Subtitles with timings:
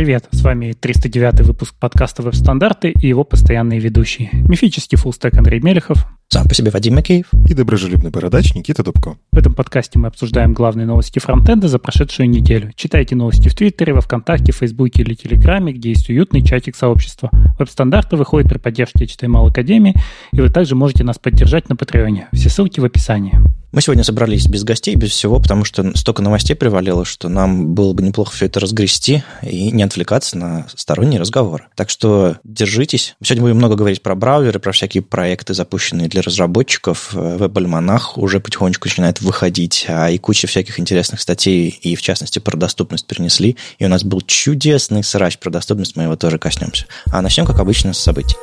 [0.00, 4.30] Привет, с вами 309 выпуск подкаста «Веб-стандарты» и его постоянные ведущие.
[4.32, 6.06] Мифический фуллстек Андрей Мелехов.
[6.28, 7.26] Сам по себе Вадим Макеев.
[7.46, 9.18] И доброжелюбный бородач Никита Дубко.
[9.30, 12.72] В этом подкасте мы обсуждаем главные новости фронтенда за прошедшую неделю.
[12.76, 17.28] Читайте новости в Твиттере, во Вконтакте, Фейсбуке или Телеграме, где есть уютный чатик сообщества.
[17.58, 19.94] Веб-стандарты выходят при поддержке HTML Академии,
[20.32, 22.28] и вы также можете нас поддержать на Патреоне.
[22.32, 23.38] Все ссылки в описании.
[23.72, 27.92] Мы сегодня собрались без гостей, без всего, потому что столько новостей привалило, что нам было
[27.92, 31.68] бы неплохо все это разгрести и не отвлекаться на сторонние разговоры.
[31.76, 33.14] Так что держитесь.
[33.22, 37.10] Сегодня будем много говорить про браузеры, про всякие проекты, запущенные для разработчиков.
[37.12, 42.56] Веб-альманах уже потихонечку начинает выходить, а и куча всяких интересных статей, и в частности про
[42.56, 43.56] доступность перенесли.
[43.78, 46.86] И у нас был чудесный срач про доступность, мы его тоже коснемся.
[47.12, 48.36] А начнем, как обычно, с событий.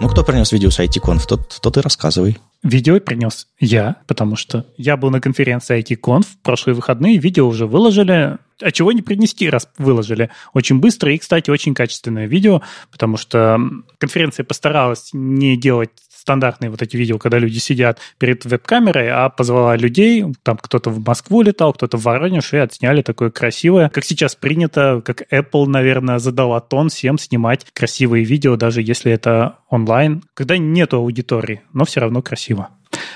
[0.00, 2.38] Ну, кто принес видео с IT-конф, тот, тот и рассказывай.
[2.62, 7.66] Видео принес я, потому что я был на конференции IT-конф в прошлые выходные, видео уже
[7.66, 8.38] выложили.
[8.62, 10.30] А чего не принести, раз выложили?
[10.54, 13.58] Очень быстро и, кстати, очень качественное видео, потому что
[13.98, 15.90] конференция постаралась не делать
[16.20, 21.04] стандартные вот эти видео, когда люди сидят перед веб-камерой, а позвала людей, там кто-то в
[21.04, 26.18] Москву летал, кто-то в Воронеж, и отсняли такое красивое, как сейчас принято, как Apple, наверное,
[26.18, 32.00] задала тон всем снимать красивые видео, даже если это онлайн, когда нету аудитории, но все
[32.00, 32.68] равно красиво.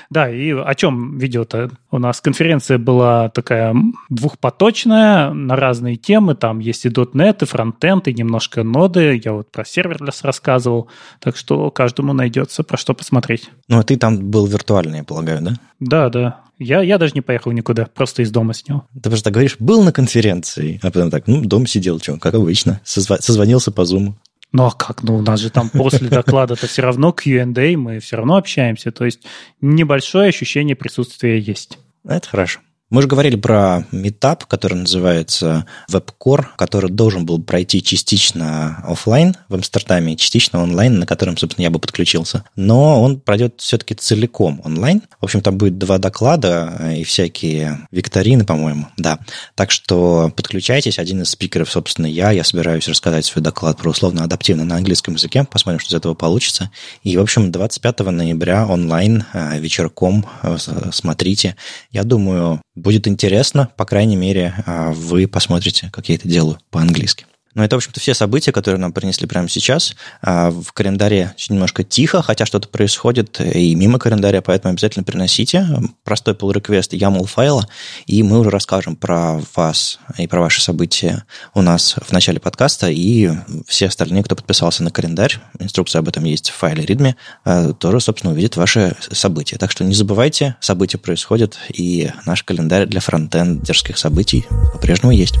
[0.09, 1.71] Да, и о чем видео-то?
[1.91, 3.75] У нас конференция была такая
[4.09, 6.35] двухпоточная на разные темы.
[6.35, 9.21] Там есть и .NET, и фронтенд, и немножко ноды.
[9.23, 10.89] Я вот про serverless рассказывал.
[11.19, 13.49] Так что каждому найдется про что посмотреть.
[13.67, 15.53] Ну, а ты там был виртуальный, я полагаю, да?
[15.79, 16.41] Да, да.
[16.57, 18.85] Я, я даже не поехал никуда, просто из дома снял.
[18.93, 22.79] Ты просто говоришь, был на конференции, а потом так, ну, дома сидел, что, как обычно.
[22.85, 24.15] Созва- созвонился по зуму.
[24.55, 25.03] Ну а как?
[25.03, 28.89] Ну у нас же там после доклада-то все равно Q&A, мы все равно общаемся.
[28.93, 29.19] То есть
[29.59, 31.77] небольшое ощущение присутствия есть.
[32.05, 32.61] Это хорошо.
[32.91, 39.55] Мы же говорили про метап, который называется WebCore, который должен был пройти частично офлайн в
[39.55, 42.43] Амстердаме, частично онлайн, на котором, собственно, я бы подключился.
[42.55, 45.01] Но он пройдет все-таки целиком онлайн.
[45.19, 48.85] В общем, там будет два доклада и всякие викторины, по-моему.
[48.97, 49.17] Да.
[49.55, 50.99] Так что подключайтесь.
[50.99, 52.29] Один из спикеров, собственно, я.
[52.29, 55.43] Я собираюсь рассказать свой доклад про условно-адаптивно на английском языке.
[55.49, 56.69] Посмотрим, что из этого получится.
[57.01, 60.57] И, в общем, 25 ноября онлайн э, вечерком э,
[60.91, 61.55] смотрите.
[61.91, 67.25] Я думаю, Будет интересно, по крайней мере, а, вы посмотрите, как я это делаю по-английски.
[67.55, 69.95] Но это, в общем-то, все события, которые нам принесли прямо сейчас.
[70.21, 75.67] А, в календаре немножко тихо, хотя что-то происходит и мимо календаря, поэтому обязательно приносите
[76.03, 77.67] простой pull request YAML файла,
[78.05, 81.23] и мы уже расскажем про вас и про ваши события
[81.53, 83.31] у нас в начале подкаста, и
[83.67, 88.01] все остальные, кто подписался на календарь, инструкция об этом есть в файле README, а, тоже,
[88.01, 89.57] собственно, увидят ваши события.
[89.57, 95.35] Так что не забывайте, события происходят, и наш календарь для фронтендерских событий по-прежнему есть.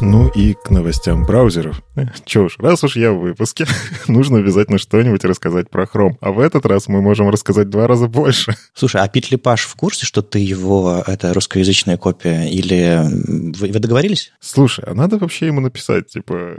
[0.00, 1.82] Ну и к новостям браузеров.
[2.24, 3.66] Че уж, раз уж я в выпуске,
[4.08, 6.16] нужно обязательно что-нибудь рассказать про Chrome.
[6.20, 8.56] А в этот раз мы можем рассказать два раза больше.
[8.74, 13.78] Слушай, а Пит Липаш в курсе, что ты его, это русскоязычная копия, или вы, вы
[13.78, 14.32] договорились?
[14.40, 16.56] Слушай, а надо вообще ему написать, типа,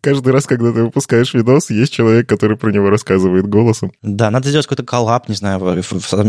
[0.00, 3.92] каждый раз, когда ты выпускаешь видос, есть человек, который про него рассказывает голосом.
[4.02, 5.82] Да, надо сделать какой-то коллап, не знаю,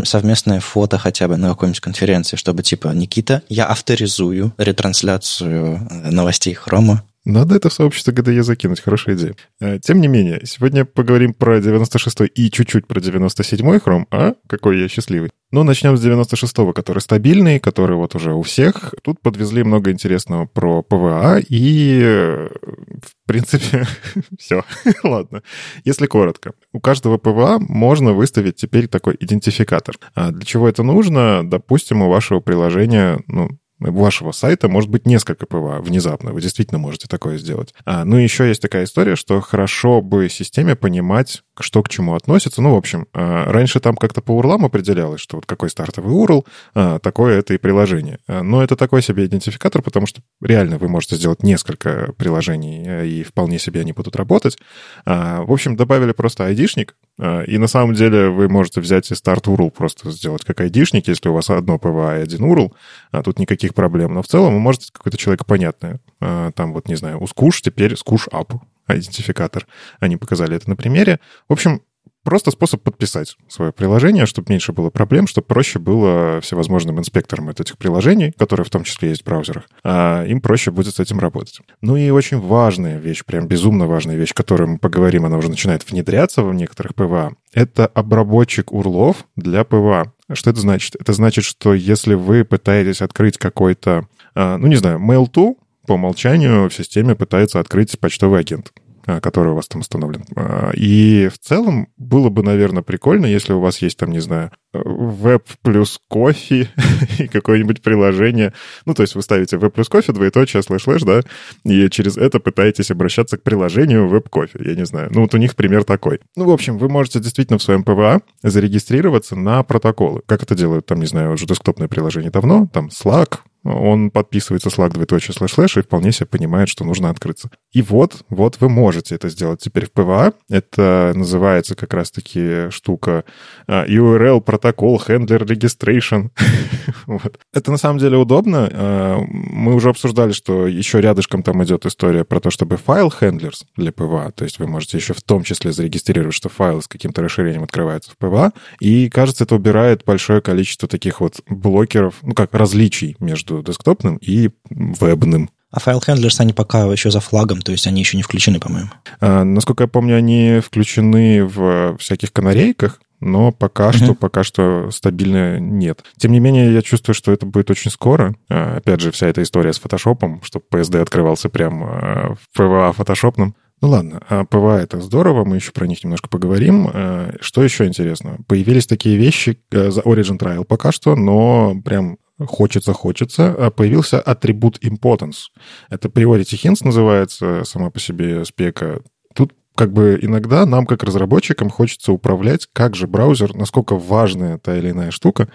[0.04, 5.67] совместное фото хотя бы на какой-нибудь конференции, чтобы, типа, Никита, я авторизую ретрансляцию
[6.10, 7.02] новостей Хрома.
[7.28, 9.36] Надо это в сообщество GDE закинуть, хорошая идея.
[9.60, 14.80] Э, тем не менее, сегодня поговорим про 96 и чуть-чуть про 97 хром, а какой
[14.80, 15.30] я счастливый.
[15.50, 18.94] Ну, начнем с 96-го, который стабильный, который вот уже у всех.
[19.02, 23.86] Тут подвезли много интересного про PWA, и, э, в принципе,
[24.38, 24.64] все.
[25.02, 25.42] Ладно.
[25.84, 26.52] Если коротко.
[26.72, 29.96] У каждого PWA можно выставить теперь такой идентификатор.
[30.14, 31.42] А для чего это нужно?
[31.44, 36.32] Допустим, у вашего приложения, ну, вашего сайта может быть несколько PWA внезапно.
[36.32, 37.74] Вы действительно можете такое сделать.
[37.84, 42.62] А, ну, еще есть такая история, что хорошо бы системе понимать, что к чему относится.
[42.62, 46.46] Ну, в общем, а, раньше там как-то по урлам определялось, что вот какой стартовый URL,
[46.74, 48.18] а, такое это и приложение.
[48.26, 53.06] А, но это такой себе идентификатор, потому что реально вы можете сделать несколько приложений, э,
[53.06, 54.58] и вполне себе они будут работать.
[55.04, 59.70] В общем, добавили просто айдишник, и на самом деле вы можете взять и start URL
[59.70, 62.72] просто сделать как айдишник, если у вас одно PWA и один URL,
[63.10, 64.14] а тут никаких проблем.
[64.14, 66.00] Но в целом вы можете какой-то человекопонятное.
[66.20, 69.66] Там вот, не знаю, Squoosh теперь Squoosh app идентификатор.
[70.00, 71.20] Они показали это на примере.
[71.48, 71.82] В общем,
[72.28, 77.78] просто способ подписать свое приложение, чтобы меньше было проблем, чтобы проще было всевозможным инспекторам этих
[77.78, 81.60] приложений, которые в том числе есть в браузерах, а им проще будет с этим работать.
[81.80, 85.90] Ну и очень важная вещь, прям безумно важная вещь, которую мы поговорим, она уже начинает
[85.90, 90.12] внедряться в некоторых PWA, это обработчик урлов для PWA.
[90.30, 90.96] Что это значит?
[91.00, 96.74] Это значит, что если вы пытаетесь открыть какой-то, ну, не знаю, mailto, по умолчанию в
[96.74, 98.72] системе пытается открыть почтовый агент.
[99.10, 100.22] А, который у вас там установлен.
[100.36, 104.50] А, и в целом было бы, наверное, прикольно, если у вас есть там, не знаю,
[104.74, 106.68] веб плюс кофе
[107.18, 108.52] и какое-нибудь приложение.
[108.84, 111.22] Ну, то есть вы ставите веб плюс кофе, двоеточие, слэш-слэш, да,
[111.64, 114.58] и через это пытаетесь обращаться к приложению web coffee.
[114.62, 115.08] Я не знаю.
[115.10, 116.20] Ну, вот у них пример такой.
[116.36, 120.20] Ну, в общем, вы можете действительно в своем PWA зарегистрироваться на протоколы.
[120.26, 124.90] Как это делают, там, не знаю, уже десктопное приложение давно, там Slack, он подписывается Slack
[124.90, 127.50] двоеточие слэш слэш и вполне себе понимает, что нужно открыться.
[127.72, 130.32] И вот, вот вы можете это сделать теперь в PWA.
[130.48, 133.24] Это называется как раз-таки штука
[133.66, 136.30] а, URL Protocol Handler Registration.
[137.06, 137.38] вот.
[137.52, 138.68] Это на самом деле удобно.
[138.72, 143.64] А, мы уже обсуждали, что еще рядышком там идет история про то, чтобы file handlers
[143.76, 147.22] для PWA, то есть вы можете еще в том числе зарегистрировать, что файл с каким-то
[147.22, 152.54] расширением открывается в PWA, и, кажется, это убирает большое количество таких вот блокеров, ну как
[152.54, 155.50] различий между десктопным и вебным.
[155.70, 158.90] А файл Handlers, они пока еще за флагом, то есть они еще не включены, по-моему.
[159.20, 164.04] А, насколько я помню, они включены в всяких канарейках, но пока uh-huh.
[164.04, 166.04] что, пока что стабильно нет.
[166.16, 168.34] Тем не менее, я чувствую, что это будет очень скоро.
[168.48, 172.92] А, опять же, вся эта история с фотошопом, чтобы PSD открывался прямо а, в PVA
[172.94, 173.54] фотошопном.
[173.80, 174.20] Ну ладно,
[174.50, 176.90] PWA это здорово, мы еще про них немножко поговорим.
[176.92, 178.38] А, что еще интересно?
[178.46, 184.20] Появились такие вещи э, за Origin Trial пока что, но прям хочется, хочется, а появился
[184.20, 185.48] атрибут importance.
[185.90, 189.02] Это priority hints называется сама по себе спека.
[189.34, 194.76] Тут как бы иногда нам, как разработчикам, хочется управлять, как же браузер, насколько важная та
[194.76, 195.48] или иная штука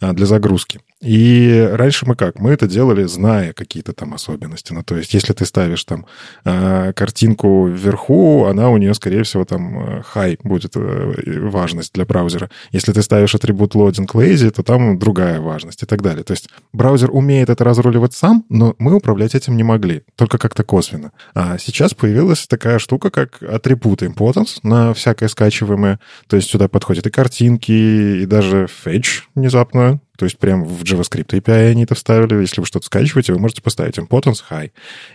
[0.00, 0.80] а, для загрузки.
[1.02, 2.38] И раньше мы как?
[2.38, 4.72] Мы это делали, зная какие-то там особенности.
[4.72, 6.06] Ну, то есть, если ты ставишь там
[6.46, 12.48] э, картинку вверху, она у нее, скорее всего, там high будет э, важность для браузера.
[12.72, 16.24] Если ты ставишь атрибут loading lazy, то там другая важность и так далее.
[16.24, 20.64] То есть, браузер умеет это разруливать сам, но мы управлять этим не могли, только как-то
[20.64, 21.12] косвенно.
[21.34, 25.98] А сейчас появилась такая штука, как атрибут importance на всякое скачиваемое.
[26.28, 31.28] То есть, сюда подходят и картинки, и даже fetch внезапно то есть прям в JavaScript
[31.28, 32.40] API они это вставили.
[32.40, 34.70] Если вы что-то скачиваете, вы можете поставить importance high.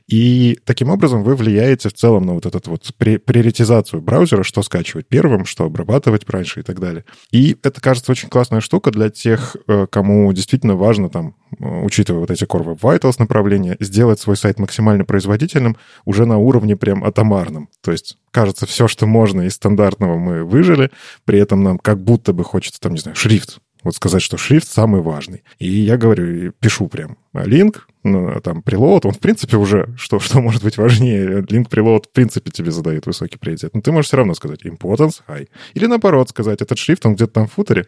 [0.08, 4.62] И таким образом вы влияете в целом на вот этот вот при, приоритизацию браузера, что
[4.64, 7.06] скачивать первым, что обрабатывать раньше и так далее.
[7.32, 12.22] И это, кажется, очень классная штука для тех, э, кому действительно важно там, э, учитывая
[12.22, 17.04] вот эти Core Web Vitals направления, сделать свой сайт максимально производительным уже на уровне прям
[17.04, 17.70] атомарном.
[17.82, 20.92] То есть кажется, все, что можно из стандартного мы выжили,
[21.26, 24.68] при этом нам как будто бы хочется, там, не знаю, шрифт вот сказать, что шрифт
[24.68, 25.44] самый важный.
[25.60, 30.42] И я говорю, пишу прям линк, ну, там, прилот, он, в принципе, уже, что, что
[30.42, 33.76] может быть важнее, линк прилот, в принципе, тебе задает высокий приоритет.
[33.76, 35.48] Но ты можешь все равно сказать importance high.
[35.74, 37.86] Или наоборот сказать, этот шрифт, он где-то там в футере,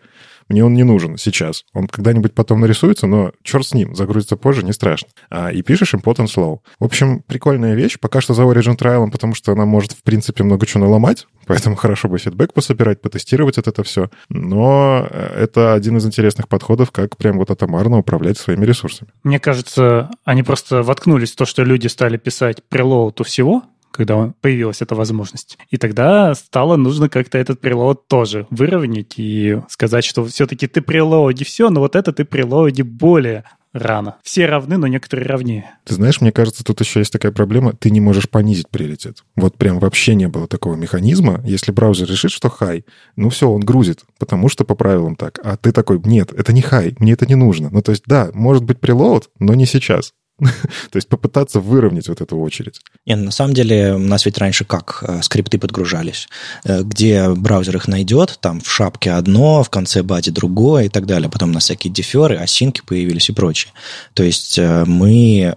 [0.49, 1.63] мне он не нужен сейчас.
[1.73, 5.09] Он когда-нибудь потом нарисуется, но черт с ним, загрузится позже, не страшно.
[5.29, 6.59] А, и пишешь importance low.
[6.79, 7.97] В общем, прикольная вещь.
[7.99, 11.75] Пока что за Origin Trial, потому что она может, в принципе, много чего наломать, поэтому
[11.75, 14.09] хорошо бы фидбэк пособирать, потестировать это, это все.
[14.29, 19.11] Но э, это один из интересных подходов, как прям вот атомарно управлять своими ресурсами.
[19.23, 23.63] Мне кажется, они просто воткнулись в то, что люди стали писать preload у всего,
[23.93, 25.57] когда появилась эта возможность.
[25.69, 31.45] И тогда стало нужно как-то этот прелоуд тоже выровнять и сказать, что все-таки ты прелоуди
[31.45, 34.17] все, но вот это ты прелоуди более рано.
[34.23, 35.65] Все равны, но некоторые равнее.
[35.83, 39.23] Ты знаешь, мне кажется, тут еще есть такая проблема, ты не можешь понизить приоритет.
[39.35, 41.41] Вот прям вообще не было такого механизма.
[41.43, 45.39] Если браузер решит, что хай, ну все, он грузит, потому что по правилам так.
[45.43, 47.69] А ты такой, нет, это не хай, мне это не нужно.
[47.71, 50.13] Ну то есть, да, может быть прелоуд, но не сейчас.
[50.91, 52.79] То есть попытаться выровнять вот эту очередь.
[53.05, 56.27] Не, на самом деле у нас ведь раньше как э, скрипты подгружались,
[56.63, 61.05] э, где браузер их найдет, там в шапке одно, в конце бади другое и так
[61.05, 61.29] далее.
[61.29, 63.73] Потом у нас всякие деферы, осинки появились и прочее.
[64.13, 65.55] То есть э, мы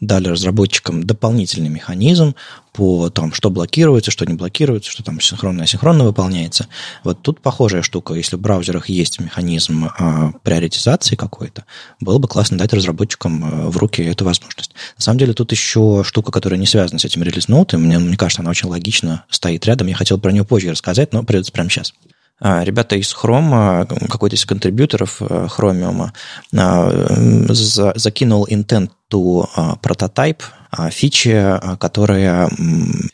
[0.00, 2.34] дали разработчикам дополнительный механизм
[2.72, 6.68] по тому, что блокируется, что не блокируется, что там синхронно и асинхронно выполняется.
[7.04, 8.14] Вот тут похожая штука.
[8.14, 11.64] Если в браузерах есть механизм э, приоритизации какой-то,
[12.00, 14.72] было бы классно дать разработчикам э, в руки эту возможность.
[14.96, 17.82] На самом деле тут еще штука, которая не связана с этим релиз-ноутом.
[17.82, 19.88] Мне, мне кажется, она очень логично стоит рядом.
[19.88, 21.92] Я хотел про нее позже рассказать, но придется прямо сейчас.
[22.40, 26.10] А, ребята из Chrome, какой-то из контрибьюторов э, Chromium,
[26.56, 29.46] а, закинул intent to
[29.82, 30.59] prototype а,
[30.90, 32.48] фичи, которые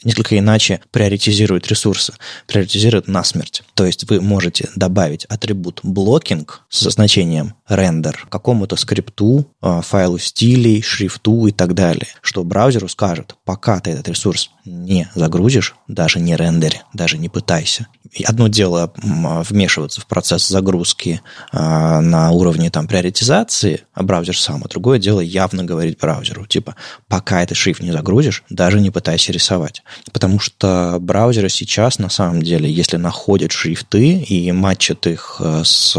[0.04, 2.14] несколько иначе приоритизируют ресурсы,
[2.46, 3.62] приоритизируют насмерть.
[3.74, 11.46] То есть вы можете добавить атрибут блокинг со значением render какому-то скрипту, файлу стилей, шрифту
[11.46, 16.82] и так далее, что браузеру скажет, пока ты этот ресурс не загрузишь, даже не рендери,
[16.92, 17.86] даже не пытайся.
[18.12, 21.20] И одно дело вмешиваться в процесс загрузки
[21.52, 21.58] э,
[22.00, 26.76] на уровне там, приоритизации, а браузер сам, а другое дело явно говорить браузеру, типа,
[27.08, 29.82] пока этот шрифт не загрузишь, даже не пытайся рисовать.
[30.12, 35.96] Потому что браузеры сейчас, на самом деле, если находят шрифты и матчат их э, с,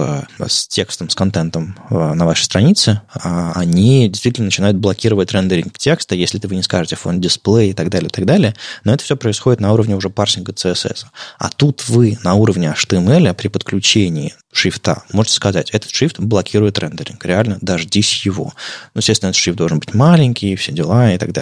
[0.48, 6.16] с текстом, с контентом э, на вашей странице, э, они действительно начинают блокировать рендеринг текста,
[6.16, 8.56] если вы не скажете фон дисплей и так далее, и так далее.
[8.84, 11.06] Но это все происходит на уровне уже парсинга CSS.
[11.40, 17.24] А тут вы на уровне HTML при подключении шрифта можете сказать, этот шрифт блокирует рендеринг.
[17.26, 18.54] Реально, дождись его.
[18.94, 21.37] Ну, естественно, этот шрифт должен быть маленький, все дела и так далее.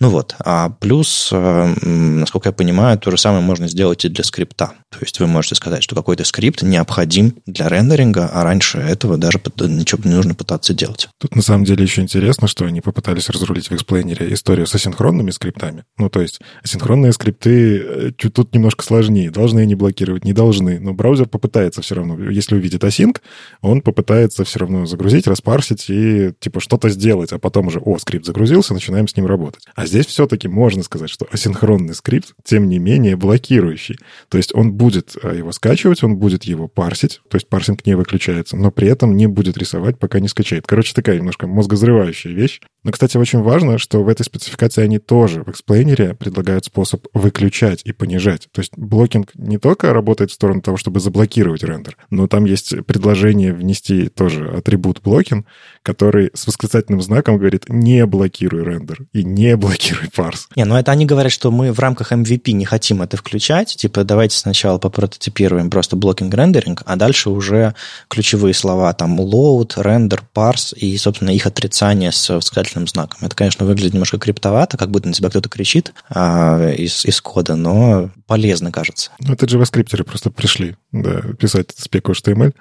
[0.00, 0.34] Ну вот.
[0.40, 4.72] А плюс, э, насколько я понимаю, то же самое можно сделать и для скрипта.
[4.90, 9.40] То есть вы можете сказать, что какой-то скрипт необходим для рендеринга, а раньше этого даже
[9.60, 11.08] ничего не нужно пытаться делать.
[11.18, 14.74] Тут на самом деле еще интересно, что они попытались разрулить в explainer е историю с
[14.74, 15.84] асинхронными скриптами.
[15.98, 19.30] Ну, то есть асинхронные скрипты э, тут немножко сложнее.
[19.30, 20.78] Должны они блокировать, не должны.
[20.80, 22.18] Но браузер попытается все равно.
[22.30, 23.18] Если увидит async,
[23.60, 28.26] он попытается все равно загрузить, распарсить и типа что-то сделать, а потом уже, о, скрипт
[28.26, 29.39] загрузился, начинаем с ним работать.
[29.74, 33.98] А здесь все-таки можно сказать, что асинхронный скрипт, тем не менее, блокирующий.
[34.28, 37.94] То есть он будет э, его скачивать, он будет его парсить, то есть парсинг не
[37.94, 40.66] выключается, но при этом не будет рисовать, пока не скачает.
[40.66, 42.60] Короче, такая немножко мозговзрывающая вещь.
[42.82, 47.82] Но, кстати, очень важно, что в этой спецификации они тоже в эксплейнере предлагают способ выключать
[47.84, 48.48] и понижать.
[48.52, 52.74] То есть blocking не только работает в сторону того, чтобы заблокировать рендер, но там есть
[52.86, 55.46] предложение внести тоже атрибут blocking,
[55.82, 60.48] который с восклицательным знаком говорит «не блокируй рендер» и «не блокируй парс».
[60.56, 63.76] Не, ну это они говорят, что мы в рамках MVP не хотим это включать.
[63.76, 67.74] Типа давайте сначала попрототипируем просто blocking rendering, а дальше уже
[68.08, 73.18] ключевые слова там load, render, parse и, собственно, их отрицание с восклицательным знаком.
[73.22, 77.56] Это, конечно, выглядит немножко криповато, как будто на тебя кто-то кричит а, из, из кода,
[77.56, 79.10] но полезно, кажется.
[79.20, 82.54] Ну, это JavaScript просто пришли да, писать спеку HTML.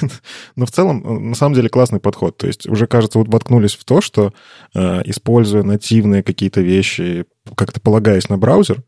[0.56, 2.36] но в целом, на самом деле, классный подход.
[2.36, 4.32] То есть уже, кажется, вот воткнулись в то, что,
[4.74, 8.82] э, используя нативные какие-то вещи, как-то полагаясь на браузер,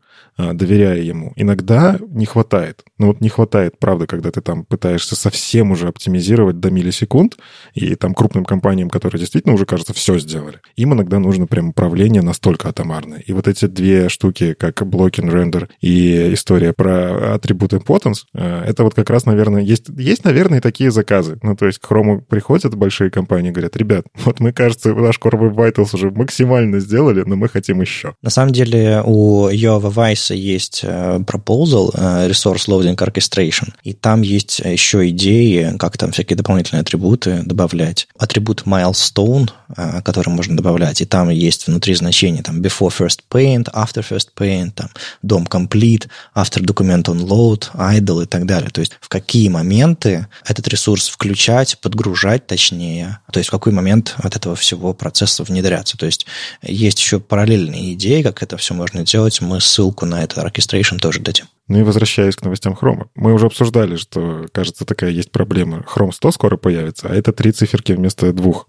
[0.53, 1.33] доверяя ему.
[1.35, 2.83] Иногда не хватает.
[2.97, 7.37] Ну вот не хватает, правда, когда ты там пытаешься совсем уже оптимизировать до миллисекунд,
[7.73, 12.21] и там крупным компаниям, которые действительно уже, кажется, все сделали, им иногда нужно прям управление
[12.21, 13.19] настолько атомарное.
[13.19, 18.83] И вот эти две штуки, как блокин, рендер и история про атрибут importance, а, это
[18.83, 21.37] вот как раз, наверное, есть, есть, наверное, такие заказы.
[21.41, 25.39] Ну, то есть к Chrome приходят большие компании, говорят, ребят, вот мы, кажется, наш Core
[25.39, 28.15] Web Vitals уже максимально сделали, но мы хотим еще.
[28.21, 29.91] На самом деле у Yoava
[30.29, 36.11] Vice есть э, proposal, э, Resource Loading Orchestration, и там есть еще идеи, как там
[36.11, 38.07] всякие дополнительные атрибуты добавлять.
[38.17, 43.71] Атрибут milestone, э, который можно добавлять, и там есть внутри значения там before first paint,
[43.73, 44.89] after first paint, там
[45.23, 48.69] DOM complete, after document on load, idle и так далее.
[48.69, 54.15] То есть в какие моменты этот ресурс включать, подгружать точнее, то есть в какой момент
[54.17, 55.97] от этого всего процесса внедряться.
[55.97, 56.25] То есть
[56.61, 59.41] есть еще параллельные идеи, как это все можно делать.
[59.41, 61.45] Мы ссылку на это orchestration тоже дадим.
[61.67, 63.09] Ну и возвращаясь к новостям Хрома.
[63.15, 65.85] Мы уже обсуждали, что, кажется, такая есть проблема.
[65.87, 68.67] Chrome 100 скоро появится, а это три циферки вместо двух.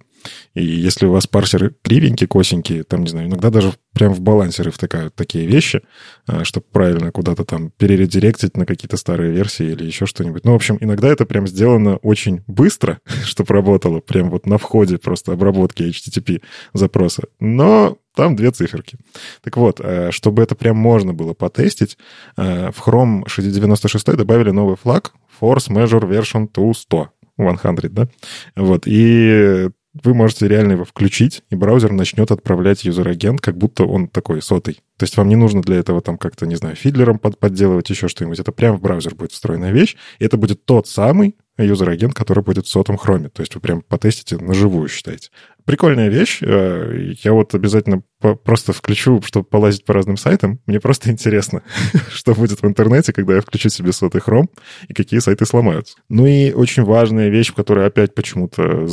[0.55, 4.71] И если у вас парсеры кривенькие, косенькие, там, не знаю, иногда даже прям в балансеры
[4.71, 5.83] втыкают такие вещи,
[6.27, 10.45] а, чтобы правильно куда-то там перередиректить на какие-то старые версии или еще что-нибудь.
[10.45, 14.99] Ну, в общем, иногда это прям сделано очень быстро, чтобы работало, прям вот на входе
[14.99, 16.43] просто обработки HTTP
[16.75, 17.25] запроса.
[17.39, 18.99] Но там две циферки.
[19.43, 21.97] Так вот, э, чтобы это прям можно было потестить,
[22.37, 27.09] э, в Chrome 96 добавили новый флаг Force Major Version to 100.
[27.39, 28.09] 100, да?
[28.57, 29.71] Вот, и
[30.05, 34.43] вы можете реально его включить, и браузер начнет отправлять user agent, как будто он такой
[34.43, 34.75] сотый.
[34.99, 37.89] То есть вам не нужно для этого там как-то, не знаю, Fiddler ом под подделывать
[37.91, 38.39] еще что-нибудь.
[38.39, 42.43] Это прямо в браузер будет встроенная вещь, и это будет тот самый user agent, который
[42.43, 43.29] будет в сотом хроме.
[43.29, 45.31] То есть вы прям потестите на живую, считаете.
[45.65, 46.39] Прикольная вещь.
[46.43, 50.61] Э, я вот обязательно просто включу, чтобы полазить по разным сайтам.
[50.67, 51.63] Мне просто интересно,
[52.11, 54.51] что будет в интернете, когда я включу себе сотый хром
[54.89, 55.97] и какие сайты сломаются.
[56.09, 58.87] Ну и очень важная вещь, в которой опять почему-то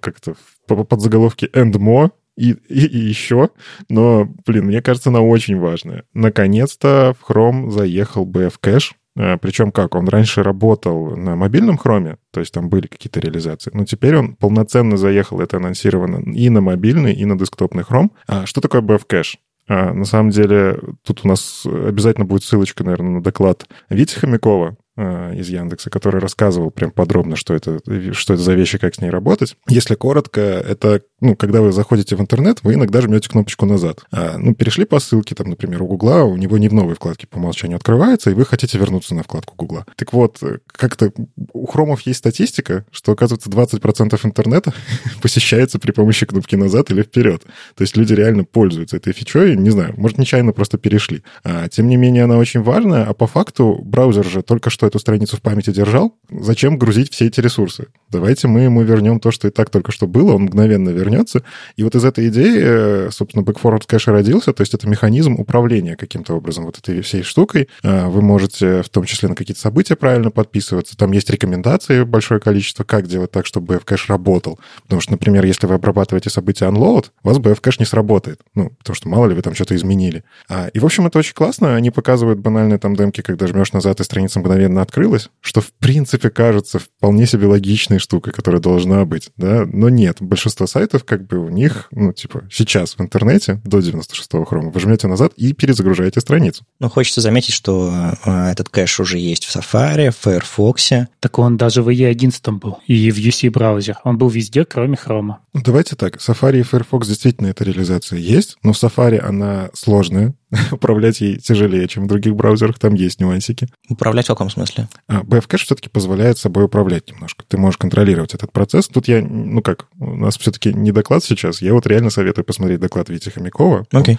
[0.00, 0.34] как-то
[0.66, 3.50] под заголовки «and more», и, и, и еще,
[3.88, 6.04] но, блин, мне кажется, она очень важная.
[6.14, 8.92] Наконец-то в Chrome заехал BF Cache,
[9.40, 9.94] Причем как?
[9.94, 14.36] Он раньше работал на мобильном хроме, то есть там были какие-то реализации, но теперь он
[14.36, 18.12] полноценно заехал, это анонсировано и на мобильный, и на десктопный хром.
[18.26, 19.36] А что такое BF Cache?
[19.66, 24.76] А, на самом деле, тут у нас обязательно будет ссылочка, наверное, на доклад Вити Хомякова,
[24.78, 27.80] Э, из Яндекса, который рассказывал прям подробно, что это,
[28.12, 29.56] что это за вещи, как с ней работать.
[29.68, 34.00] Если коротко, это, ну, когда вы заходите в интернет, вы иногда жмете кнопочку назад.
[34.10, 37.26] А, ну, перешли по ссылке, там, например, у Гугла, у него не в новой вкладке
[37.26, 39.86] по умолчанию открывается, и вы хотите вернуться на вкладку Гугла.
[39.96, 41.12] Так вот, как-то
[41.52, 44.74] у хромов есть статистика, что, оказывается, 20% интернета
[45.22, 47.44] посещается при помощи кнопки назад или вперед.
[47.76, 51.22] То есть люди реально пользуются этой фичой, не знаю, может, нечаянно просто перешли.
[51.44, 54.98] А, тем не менее, она очень важная, а по факту браузер же только что эту
[54.98, 57.86] страницу в памяти держал, зачем грузить все эти ресурсы?
[58.10, 61.42] Давайте мы ему вернем то, что и так только что было, он мгновенно вернется.
[61.76, 65.96] И вот из этой идеи, э, собственно, Backforward Cache родился, то есть это механизм управления
[65.96, 67.68] каким-то образом вот этой всей штукой.
[67.82, 70.96] Э, вы можете в том числе на какие-то события правильно подписываться.
[70.96, 74.58] Там есть рекомендации большое количество, как делать так, чтобы BF-кэш работал.
[74.82, 78.40] Потому что, например, если вы обрабатываете события unload, у вас BF-кэш не сработает.
[78.54, 80.24] Ну, потому что мало ли вы там что-то изменили.
[80.48, 81.76] А, и, в общем, это очень классно.
[81.76, 86.30] Они показывают банальные там демки, когда жмешь назад, и страница мгновенно открылась, что, в принципе,
[86.30, 90.18] кажется вполне себе логичной штукой, которая должна быть, да, но нет.
[90.20, 94.80] Большинство сайтов, как бы у них, ну, типа, сейчас в интернете, до 96-го хрома, вы
[94.80, 96.64] жмете назад и перезагружаете страницу.
[96.80, 100.90] Ну, хочется заметить, что э, этот кэш уже есть в Safari, в Firefox.
[101.20, 103.98] Так он даже в E11 был, и в UC браузер.
[104.04, 105.40] Он был везде, кроме хрома.
[105.54, 106.16] Давайте так.
[106.16, 110.34] Safari и Firefox действительно эта реализация есть, но в Safari она сложная,
[110.72, 113.68] управлять ей тяжелее, чем в других браузерах, там есть нюансики.
[113.88, 114.88] Управлять в каком смысле?
[115.06, 117.44] А, BFCache все-таки позволяет собой управлять немножко.
[117.46, 118.88] Ты можешь контролировать этот процесс.
[118.88, 122.80] Тут я, ну как, у нас все-таки не доклад сейчас, я вот реально советую посмотреть
[122.80, 123.86] доклад Вити Хомякова.
[123.92, 124.18] Okay.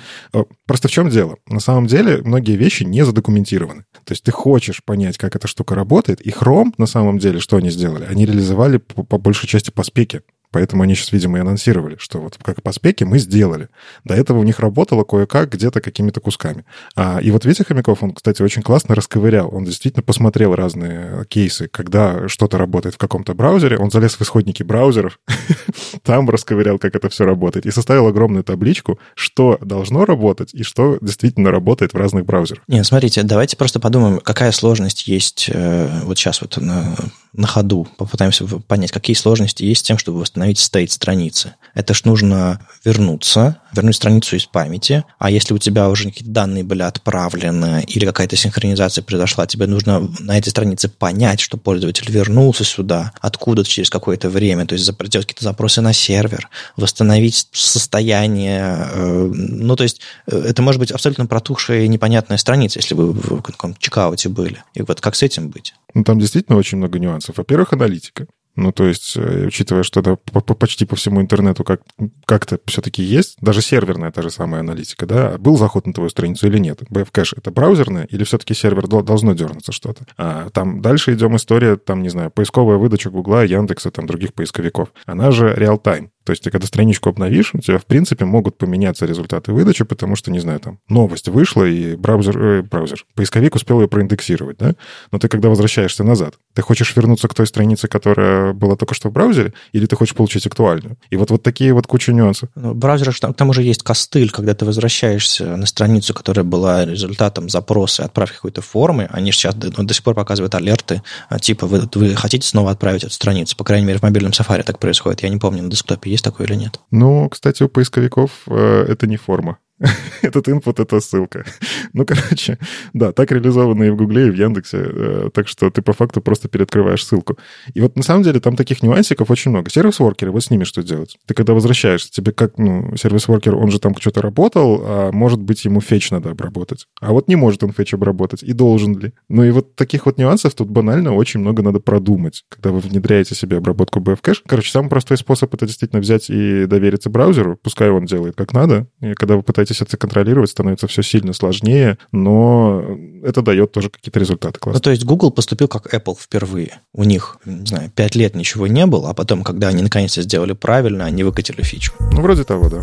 [0.66, 1.38] Просто в чем дело?
[1.48, 3.86] На самом деле многие вещи не задокументированы.
[4.06, 7.58] То есть ты хочешь понять, как эта штука работает, и Chrome, на самом деле, что
[7.58, 8.06] они сделали?
[8.06, 10.22] Они реализовали по, по большей части по спеке.
[10.52, 13.70] Поэтому они сейчас, видимо, и анонсировали, что вот как по спеке мы сделали.
[14.04, 16.66] До этого у них работало кое-как где-то какими-то кусками.
[16.96, 19.54] А, и вот Витя Хомяков, он, кстати, очень классно расковырял.
[19.54, 23.78] Он действительно посмотрел разные кейсы, когда что-то работает в каком-то браузере.
[23.78, 25.20] Он залез в исходники браузеров,
[26.04, 30.98] там расковырял, как это все работает, и составил огромную табличку, что должно работать и что
[31.02, 32.64] действительно работает в разных браузерах.
[32.68, 36.96] Нет, смотрите, давайте просто подумаем, какая сложность есть э, вот сейчас вот на,
[37.34, 37.88] на ходу.
[37.98, 41.56] Попытаемся понять, какие сложности есть с тем, чтобы восстановить восстановить стейт страницы.
[41.76, 46.64] Это ж нужно вернуться, вернуть страницу из памяти, а если у тебя уже какие-то данные
[46.64, 52.64] были отправлены или какая-то синхронизация произошла, тебе нужно на этой странице понять, что пользователь вернулся
[52.64, 58.88] сюда, откуда-то через какое-то время, то есть сделать какие-то запросы на сервер, восстановить состояние.
[58.94, 63.12] Э, ну, то есть э, это может быть абсолютно протухшая и непонятная страница, если вы
[63.12, 64.64] в каком-то чекауте были.
[64.74, 65.74] И вот как с этим быть?
[65.94, 67.38] Ну, там действительно очень много нюансов.
[67.38, 68.28] Во-первых, аналитика.
[68.60, 71.82] Ну, то есть, э, учитывая, что это почти по всему интернету как,
[72.26, 76.48] как-то все-таки есть, даже серверная та же самая аналитика, да, был заход на твою страницу
[76.48, 76.82] или нет.
[76.90, 80.06] BFCache— это браузерная или все-таки сервер должно дернуться что-то?
[80.18, 84.90] А, там дальше идем история, там, не знаю, поисковая выдача Гугла, Яндекса, там, других поисковиков.
[85.06, 86.12] Она же реал-тайм.
[86.30, 90.16] То есть ты когда страничку обновишь, у тебя, в принципе, могут поменяться результаты выдачи, потому
[90.16, 94.76] что, не знаю, там, новость вышла, и браузер, э, браузер, поисковик успел ее проиндексировать, да?
[95.12, 99.10] Но ты когда возвращаешься назад, ты хочешь вернуться к той странице, которая была только что
[99.10, 100.98] в браузере, или ты хочешь получить актуальную?
[101.10, 102.50] И вот, вот такие вот куча нюансов.
[102.54, 107.50] Ну, браузер, к тому же есть костыль, когда ты возвращаешься на страницу, которая была результатом
[107.50, 111.90] запроса, отправки какой-то формы, они сейчас до, до сих пор показывают алерты, а, типа, вы,
[111.96, 113.58] вы хотите снова отправить эту страницу?
[113.58, 115.24] По крайней мере, в мобильном Safari так происходит.
[115.24, 116.80] Я не помню, на десктопе есть есть такое или нет?
[116.92, 119.58] Ну, кстати, у поисковиков э, это не форма.
[120.22, 121.46] Этот input— это ссылка.
[121.94, 122.60] Ну, короче,
[122.94, 124.78] да, так реализовано и в Гугле, и в Яндексе.
[124.80, 127.38] Э, так что ты по факту просто переоткрываешь ссылку.
[127.74, 129.72] И вот на самом деле там таких нюансиков очень много.
[129.72, 131.18] Сервис-воркеры, вот с ними что делать?
[131.26, 135.66] Ты когда возвращаешься, тебе как, ну, сервис-воркер, он же там что-то работал, а может быть
[135.66, 136.86] ему фетч надо обработать.
[137.02, 139.14] А вот не может он фетч обработать, и должен ли?
[139.30, 143.34] Ну и вот таких вот нюансов тут банально очень много надо продумать, когда вы внедряете
[143.34, 144.44] себе обработку BF-кэш.
[144.46, 148.88] Короче, самый простой способ— это действительно взять и довериться браузеру, пускай он делает как надо,
[149.02, 152.84] и когда вы пытаетесь пытаетесь это контролировать, становится все сильно сложнее, но
[153.24, 154.80] это дает тоже какие-то результаты классные.
[154.80, 156.80] Ну, то есть Google поступил как Apple впервые.
[156.94, 160.54] У них, не знаю, пять лет ничего не было, а потом, когда они наконец-то сделали
[160.54, 161.94] правильно, они выкатили фичу.
[162.12, 162.82] Ну, вроде того, да.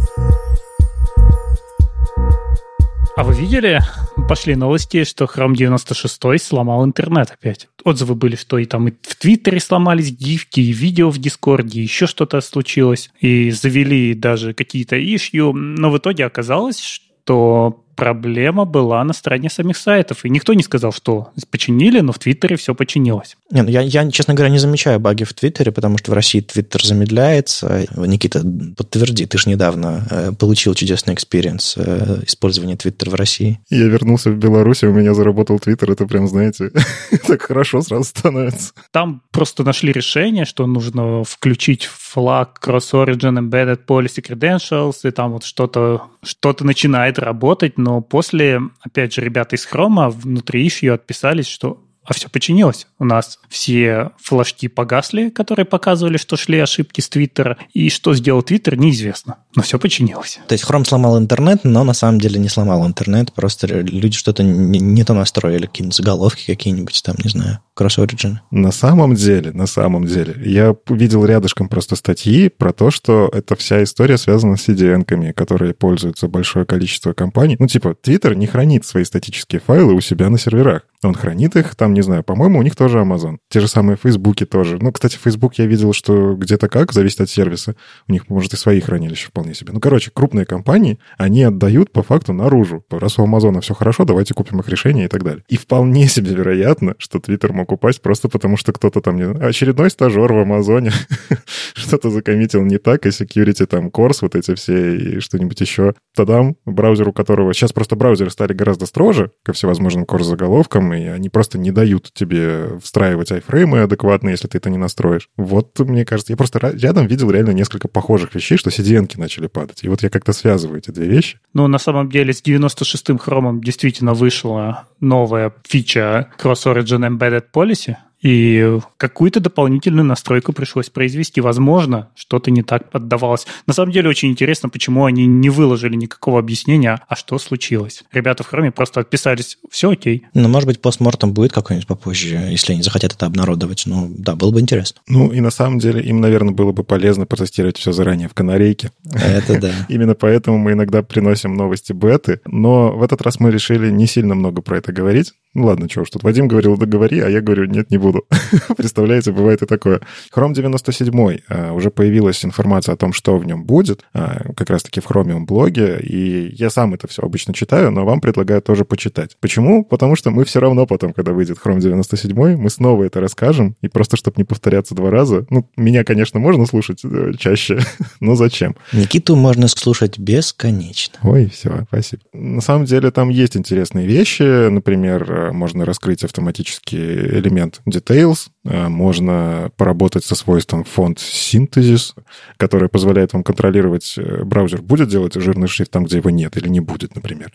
[3.17, 3.81] А вы видели,
[4.29, 7.67] пошли новости, что Chrome 96 сломал интернет опять.
[7.83, 12.07] Отзывы были, что и там и в Твиттере сломались гифки, и видео в Дискорде, еще
[12.07, 13.11] что-то случилось.
[13.21, 15.55] И завели даже какие-то ишью.
[15.55, 20.25] Но в итоге оказалось, что проблема была на стороне самих сайтов.
[20.25, 23.37] И никто не сказал, что починили, но в Твиттере все починилось.
[23.51, 26.41] Не, ну я, я, честно говоря, не замечаю баги в Твиттере, потому что в России
[26.41, 27.87] Твиттер замедляется.
[27.97, 28.43] Никита,
[28.77, 33.61] подтверди, ты же недавно э, получил чудесный experience э, использования Твиттера в России.
[33.71, 35.91] Я вернулся в Беларусь, у меня заработал Твиттер.
[35.91, 36.71] Это прям, знаете,
[37.27, 38.73] так хорошо сразу становится.
[38.91, 45.45] Там просто нашли решение, что нужно включить флаг Cross-Origin Embedder Policy Credentialless, и там вот
[45.45, 51.86] что-то что начинает работать, но после, опять же, ребята из Chrome внутри issue отписались, что
[52.07, 52.87] а все починилось.
[52.99, 58.43] У нас все флажки погасли, которые показывали, что шли ошибки с Твиттера, и что сделал
[58.43, 59.39] Твиттер, неизвестно.
[59.55, 60.39] Но все починилось.
[60.49, 64.43] То есть Chrome сломал интернет, но на самом деле не сломал интернет, просто люди что-то
[64.43, 68.37] не, не то настроили, какие-нибудь заголовки какие-нибудь там, не знаю, Cross-Origin.
[68.51, 73.57] На самом деле, на самом деле, я видел рядышком просто статьи про то, что эта
[73.57, 77.57] вся история связана с CDN-ками, которые пользуются большое количество компаний.
[77.59, 80.83] Ну, типа, Twitter не хранит свои статические файлы у себя на серверах.
[81.03, 83.39] Он хранит их, там, не знаю, по-моему, у них тоже Amazon.
[83.49, 84.79] Те же самые Фейсбуки тоже.
[84.79, 87.75] Ну, кстати, Facebook я видел, что где-то как, зависит от сервиса.
[88.07, 89.73] У них, может, и свои хранилища вполне себе.
[89.73, 92.85] Ну, короче, крупные компании, они отдают по факту наружу.
[92.91, 95.43] Раз у Амазона все хорошо, давайте купим их решение и так далее.
[95.49, 99.89] И вполне себе вероятно, что Twitter мог упасть просто потому, что кто-то там, не очередной
[99.89, 100.93] стажер в Амазоне
[101.75, 105.95] что-то закоммитил не так, и security там, Course, вот эти все, и что-нибудь еще.
[106.15, 107.55] Тадам, браузер, у которого...
[107.55, 112.79] Сейчас просто браузеры стали гораздо строже ко всевозможным Course-заголовкам, и они просто не дают тебе
[112.83, 115.29] встраивать айфреймы адекватно, если ты это не настроишь.
[115.37, 119.85] Вот, мне кажется, я просто рядом видел реально несколько похожих вещей, что cdn начали падать.
[119.85, 121.39] И вот я как-то связываю эти две вещи.
[121.53, 127.97] Ну, на самом деле, с 96-м хромом действительно вышла новая фича Cross Origin Embedded Policy,
[128.27, 131.41] и какую-то дополнительную настройку пришлось произвести.
[131.41, 133.47] Возможно, что-то не так поддавалось.
[133.69, 138.03] На самом деле очень интересно, почему они не выложили никакого объяснения, а что случилось.
[138.11, 140.27] Ребята в Chrome просто отписались, все окей.
[140.35, 143.85] Ну, может быть, постмортом будет какой-нибудь попозже, если они захотят это обнародовать.
[143.87, 145.01] Ну, да, было бы интересно.
[145.07, 148.91] Ну, и на самом деле им, наверное, было бы полезно протестировать все заранее в канарейке.
[149.05, 149.73] Это да.
[149.89, 154.35] Именно поэтому мы иногда приносим новости беты, но в этот раз мы решили не сильно
[154.35, 155.33] много про это говорить.
[155.57, 156.23] Ну ладно, чего уж тут.
[156.23, 158.27] Вадим говорил, да говори, а я говорю, нет, не буду.
[158.77, 160.03] Представляете, бывает и такое.
[160.31, 165.01] Chrome 97 а, уже появилась информация о том, что в нем будет, а, как раз-таки
[165.01, 169.39] в Chromium блоге, и я сам это все обычно читаю, но вам предлагаю тоже почитать.
[169.41, 169.83] Почему?
[169.83, 173.89] Потому что мы все равно потом, когда выйдет Chrome 97, мы снова это расскажем, и
[173.89, 177.79] просто, чтобы не повторяться два раза, ну, меня, конечно, можно слушать э, чаще,
[178.21, 178.77] но зачем?
[178.93, 181.19] Никиту можно слушать бесконечно.
[181.23, 182.23] Ой, все, спасибо.
[182.35, 189.71] На самом деле там есть интересные вещи, например, можно раскрыть автоматический элемент details, э, можно
[189.77, 192.15] поработать со свойством фонд синтезис,
[192.57, 196.69] который позволяет вам контролировать, э, браузер будет делать жирный шрифт там, где его нет, или
[196.69, 197.53] не будет, например.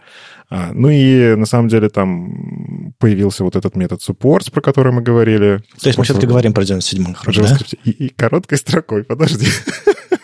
[0.49, 5.01] А, ну и на самом деле там появился вот этот метод supports, про который мы
[5.01, 5.63] говорили.
[5.79, 7.57] То есть мы все-таки говорим про 97 да?
[7.85, 9.47] И, и короткой строкой, подожди.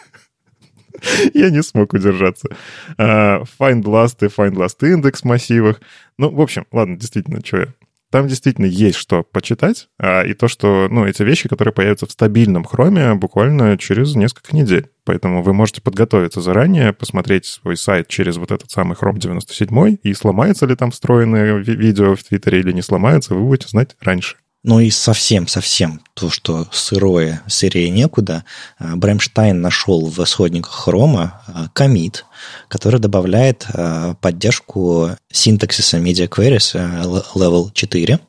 [1.34, 2.50] Я не смог удержаться.
[2.98, 5.82] Uh, find last и find last индекс массивах.
[6.18, 7.68] Ну, в общем, ладно, действительно, что я.
[8.10, 12.12] Там действительно есть что почитать, а, и то, что, ну, эти вещи, которые появятся в
[12.12, 14.90] стабильном хроме буквально через несколько недель.
[15.04, 20.14] Поэтому вы можете подготовиться заранее, посмотреть свой сайт через вот этот самый Chrome 97, и
[20.14, 24.38] сломается ли там встроенное видео в Твиттере или не сломается, вы будете знать раньше.
[24.68, 28.44] Ну и совсем-совсем то, что сырое, сырее некуда,
[28.78, 32.26] а, Бремштайн нашел в исходниках хрома комит,
[32.68, 37.04] который добавляет а, поддержку синтаксиса media queries а,
[37.34, 38.20] level 4.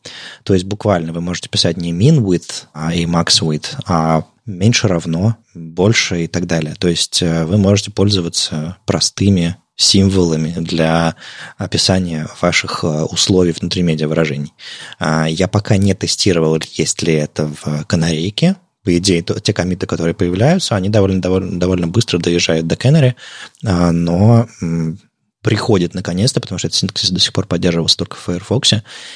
[0.44, 5.38] То есть буквально вы можете писать не min width и max width, а меньше равно,
[5.54, 6.76] больше и так далее.
[6.78, 11.14] То есть вы можете пользоваться простыми символами для
[11.56, 14.52] описания ваших э, условий внутри медиавыражений.
[14.98, 18.56] А, я пока не тестировал, есть ли это в канарейке.
[18.82, 23.14] По идее, то, те комиты, которые появляются, они довольно, довольно, довольно быстро доезжают до Canary,
[23.64, 24.48] а, но
[25.48, 28.74] приходит наконец-то, потому что этот синтаксис до сих пор поддерживался только в Firefox.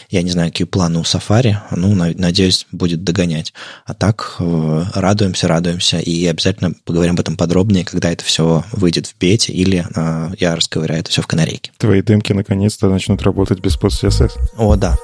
[0.08, 1.56] Я не знаю, какие планы у Safari.
[1.72, 3.52] Ну, надеюсь, будет догонять.
[3.84, 5.98] А так, э, радуемся, радуемся.
[5.98, 10.56] И обязательно поговорим об этом подробнее, когда это все выйдет в бете или э, я
[10.56, 11.70] расковыряю это все в канарейке.
[11.76, 14.32] Твои демки наконец-то начнут работать без пост CSS.
[14.56, 14.96] О, да.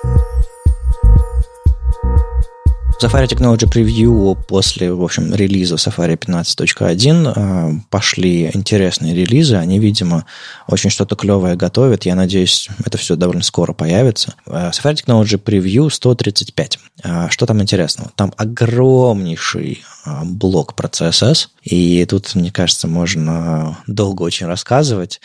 [3.01, 9.55] Safari Technology Preview после, в общем, релиза Safari 15.1 э, пошли интересные релизы.
[9.55, 10.27] Они, видимо,
[10.67, 12.07] очень что-то клевое готовят.
[12.07, 14.35] Я надеюсь, это все довольно скоро появится.
[14.47, 16.79] Э, Safari Technology Preview 135.
[17.05, 18.11] Э, что там интересного?
[18.17, 19.85] Там огромнейший
[20.25, 25.21] блок про CSS, и тут, мне кажется, можно долго очень рассказывать.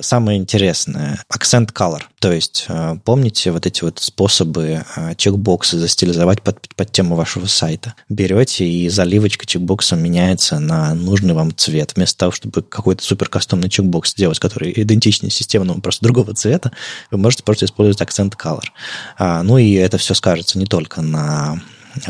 [0.00, 2.02] Самое интересное– Accent Color.
[2.20, 2.68] То есть,
[3.04, 4.84] помните вот эти вот способы
[5.16, 7.94] чекбоксы застилизовать под, под под тему вашего сайта.
[8.08, 11.92] Берете, и заливочка чекбокса меняется на нужный вам цвет.
[11.96, 16.70] Вместо того, чтобы какой-то супер кастомный чекбокс сделать, который идентичный системному, просто другого цвета,
[17.10, 18.66] вы можете просто использовать акцент color.
[19.18, 21.60] А, ну и это все скажется не только на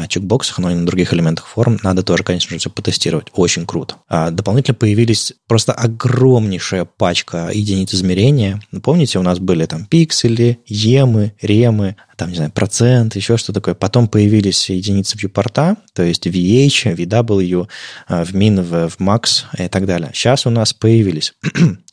[0.09, 3.29] чекбоксах, но и на других элементах форм, надо тоже, конечно же, все потестировать.
[3.33, 3.96] Очень круто.
[4.09, 8.61] А дополнительно появились просто огромнейшая пачка единиц измерения.
[8.83, 13.75] Помните, у нас были там пиксели, емы, ремы, там, не знаю, процент, еще что такое.
[13.75, 17.68] Потом появились единицы viewport, то есть VH, VW,
[18.09, 20.11] в min, в, в max и так далее.
[20.14, 21.35] Сейчас у нас появились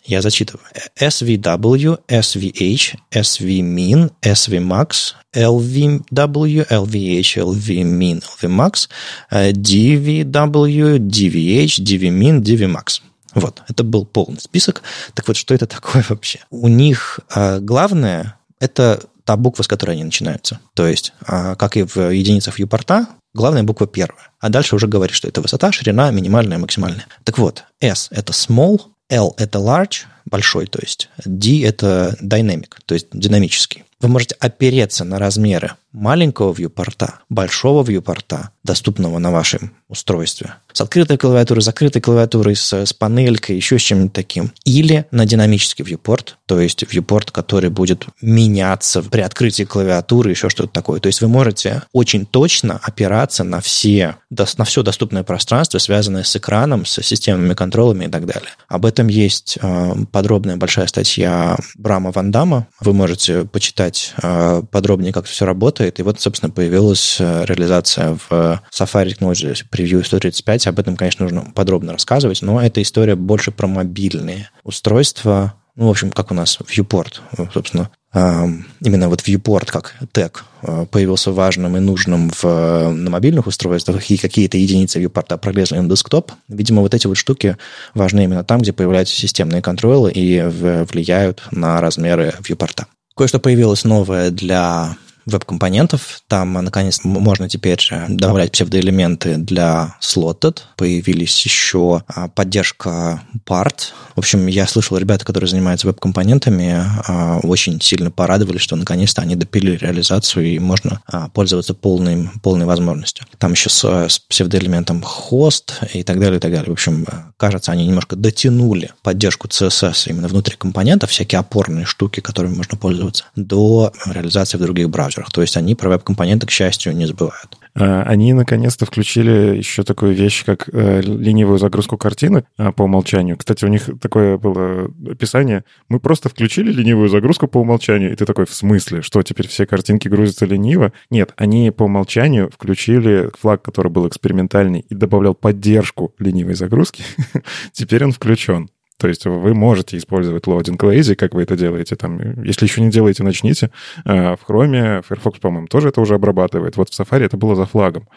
[0.05, 0.65] я зачитываю.
[0.99, 8.89] SVW, SVH, SVmin, SVmax, LVW, LVH, LVmin, LVmax,
[9.31, 13.01] DVW, DVH, DVmin, DVmax.
[13.33, 14.83] Вот, это был полный список.
[15.13, 16.39] Так вот, что это такое вообще?
[16.51, 20.59] У них а, главное– это та буква, с которой они начинаются.
[20.75, 24.29] То есть, а, как и в единицах viewport, главная буква первая.
[24.39, 27.07] А дальше уже говорит, что это высота, ширина, минимальная, максимальная.
[27.23, 32.93] Так вот, S– это small, L– это large, большой, то есть D– это dynamic, то
[32.93, 33.83] есть динамический.
[33.99, 41.17] Вы можете опереться на размеры маленького вьюпорта, большого вьюпорта, доступного на вашем устройстве, с открытой
[41.17, 44.51] клавиатурой, закрытой клавиатурой, с, с панелькой, еще с чем-нибудь таким.
[44.65, 50.73] Или на динамический вьюпорт, то есть вьюпорт, который будет меняться при открытии клавиатуры, еще что-то
[50.73, 50.99] такое.
[50.99, 56.35] То есть вы можете очень точно опираться на все, на все доступное пространство, связанное с
[56.35, 58.49] экраном, с системами контролами и так далее.
[58.67, 62.67] Об этом есть э, подробная большая статья Брама Вандама.
[62.79, 65.99] Вы можете почитать э, подробнее, как все работает работает.
[65.99, 70.67] И вот, собственно, появилась э, реализация в Safari Technology Preview 135.
[70.67, 75.53] Об этом, конечно, нужно подробно рассказывать, но эта история больше про мобильные устройства.
[75.75, 77.19] Ну, в общем, как у нас Viewport,
[77.51, 82.43] собственно, именно вот viewport как тег э, появился важным и нужным в,
[82.91, 86.31] на мобильных устройствах, и какие-то единицы viewport пролезли на десктоп.
[86.47, 87.57] Видимо, вот эти вот штуки
[87.95, 92.83] важны именно там, где появляются системные контролы и влияют на размеры viewport.
[93.15, 96.21] Кое-что появилось новое для веб-компонентов.
[96.27, 100.61] Там, наконец, можно теперь добавлять псевдоэлементы для slotted.
[100.77, 103.91] Появились еще а, поддержка part.
[104.15, 109.35] В общем, я слышал, ребята, которые занимаются веб-компонентами, а, очень сильно порадовались, что наконец-то они
[109.35, 113.25] допилили реализацию, и можно а, пользоваться полной, полной возможностью.
[113.37, 116.69] Там еще с, с псевдоэлементом хост и так далее, и так далее.
[116.69, 117.05] В общем,
[117.37, 123.25] кажется, они немножко дотянули поддержку CSS именно внутри компонентов, всякие опорные штуки, которыми можно пользоваться,
[123.35, 125.31] до реализации в других браузерах.
[125.31, 127.57] То есть они про веб-компоненты, к счастью, не забывают.
[127.75, 133.37] А, они наконец-то включили еще такую вещь, как э, ленивую загрузку картинок а, по умолчанию.
[133.37, 135.63] Кстати, у них такое было описание.
[135.89, 139.01] Мы просто включили ленивую загрузку по умолчанию, и ты такой, в смысле?
[139.01, 140.93] Что, теперь все картинки грузятся лениво?
[141.09, 147.03] Нет, они по умолчанию включили флаг, который был экспериментальный, и добавлял поддержку ленивой загрузки.
[147.71, 148.69] теперь он включен.
[148.97, 151.95] То есть вы можете использовать loading lazy, как вы это делаете.
[151.95, 153.71] Там, если еще не делаете, начните.
[154.05, 156.77] А, в Chrome Firefox, по-моему, тоже это уже обрабатывает.
[156.77, 158.07] Вот в Safari это было за флагом.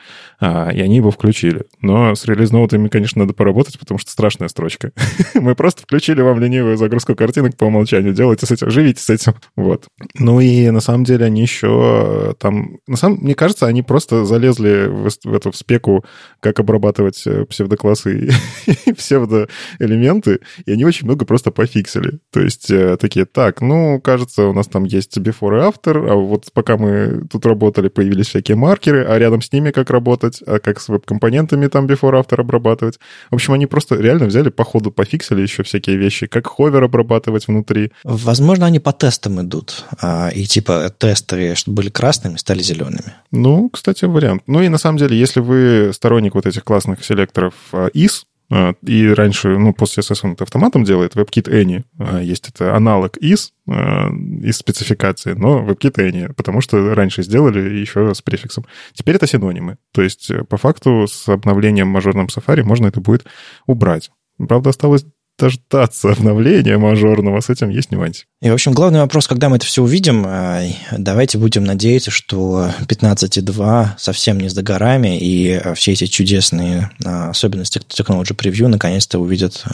[0.40, 1.64] А, и они его включили.
[1.80, 4.92] Но с релиз-ноутами, конечно, надо поработать, потому что страшная строчка.
[5.34, 8.14] Мы просто включили вам ленивую загрузку картинок по умолчанию.
[8.14, 9.34] Делайте с этим, живите с этим.
[9.56, 9.86] Вот.
[10.18, 12.78] Ну и на самом деле они еще там...
[12.86, 16.04] На самом, мне кажется, они просто залезли в, в эту в спеку,
[16.40, 18.30] как обрабатывать э, псевдоклассы
[18.66, 22.20] и псевдоэлементы, и они очень много просто пофиксили.
[22.30, 26.14] То есть э, такие, так, ну, кажется, у нас там есть before и after, а
[26.14, 30.58] вот пока мы тут работали, появились всякие маркеры, а рядом с ними как работать, а
[30.58, 33.00] как с веб-компонентами там before after обрабатывать.
[33.30, 37.48] В общем, они просто реально взяли по ходу, пофиксили еще всякие вещи, как ховер обрабатывать
[37.48, 37.92] внутри.
[38.04, 43.14] Возможно, они по тестам идут, а, и типа тесты, что были красными, стали зелеными.
[43.32, 44.42] Ну, кстати, вариант.
[44.46, 48.35] Ну и на самом деле, если вы сторонник вот этих классных селекторов IS, а,
[48.82, 51.16] и раньше, ну, после CSS он это автоматом делает.
[51.16, 54.08] WebKit Any а, есть это аналог из, а,
[54.42, 58.64] из спецификации, но WebKit Any, потому что раньше сделали еще с префиксом.
[58.92, 59.78] Теперь это синонимы.
[59.92, 63.26] То есть, э, по факту, с обновлением мажорным Safari можно это будет
[63.66, 64.10] убрать.
[64.38, 65.06] Правда, осталось
[65.38, 68.26] дождаться обновления мажорного, с этим есть нюансик.
[68.40, 72.70] И, в общем, главный вопрос, когда мы это все увидим, э, давайте будем надеяться, что
[72.86, 79.18] 15.2 совсем не с догорами, и э, все эти чудесные э, особенности Technology Preview наконец-то
[79.18, 79.64] увидят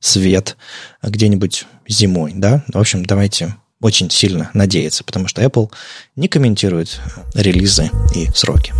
[0.00, 0.56] свет
[1.02, 2.64] где-нибудь зимой, да?
[2.72, 5.70] В общем, давайте очень сильно надеяться, потому что Apple
[6.14, 7.00] не комментирует
[7.34, 8.72] релизы и сроки.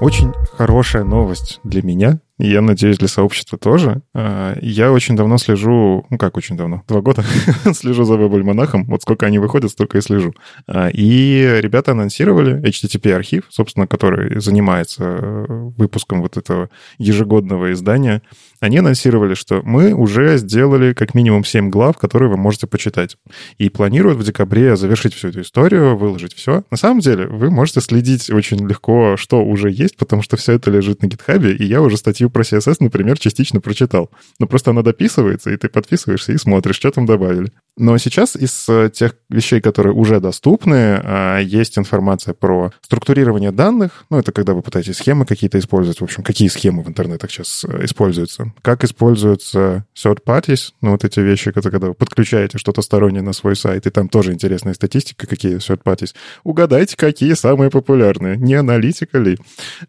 [0.00, 4.02] Очень хорошая новость для меня, я надеюсь, для сообщества тоже.
[4.14, 7.24] А, я очень давно слежу, ну как очень давно, два года
[7.74, 8.84] слежу за веб-альманахом.
[8.86, 10.34] Вот сколько они выходят, столько и слежу.
[10.66, 15.44] А, и ребята анонсировали HTTP-архив, собственно, который занимается э,
[15.76, 18.22] выпуском вот этого ежегодного издания.
[18.60, 23.16] Они анонсировали, что мы уже сделали как минимум 7 глав, которые вы можете почитать.
[23.58, 26.64] И планируют в декабре завершить всю эту историю, выложить все.
[26.70, 30.70] На самом деле, вы можете следить очень легко, что уже есть, потому что все это
[30.70, 34.10] лежит на гитхабе, и я уже статью про CSS, например, частично прочитал.
[34.38, 37.52] Но просто она дописывается, и ты подписываешься и смотришь, что там добавили.
[37.76, 44.04] Но сейчас из э, тех вещей, которые уже доступны, а, есть информация про структурирование данных.
[44.10, 46.00] Ну, это когда вы пытаетесь схемы какие-то использовать.
[46.00, 48.52] В общем, какие схемы в интернетах сейчас э, используются.
[48.60, 53.32] Как используются third parties, ну, вот эти вещи, это когда вы подключаете что-то стороннее на
[53.32, 56.14] свой сайт, и там тоже интересная статистика, какие third parties.
[56.44, 58.36] Угадайте, какие самые популярные.
[58.36, 59.38] Не аналитика ли?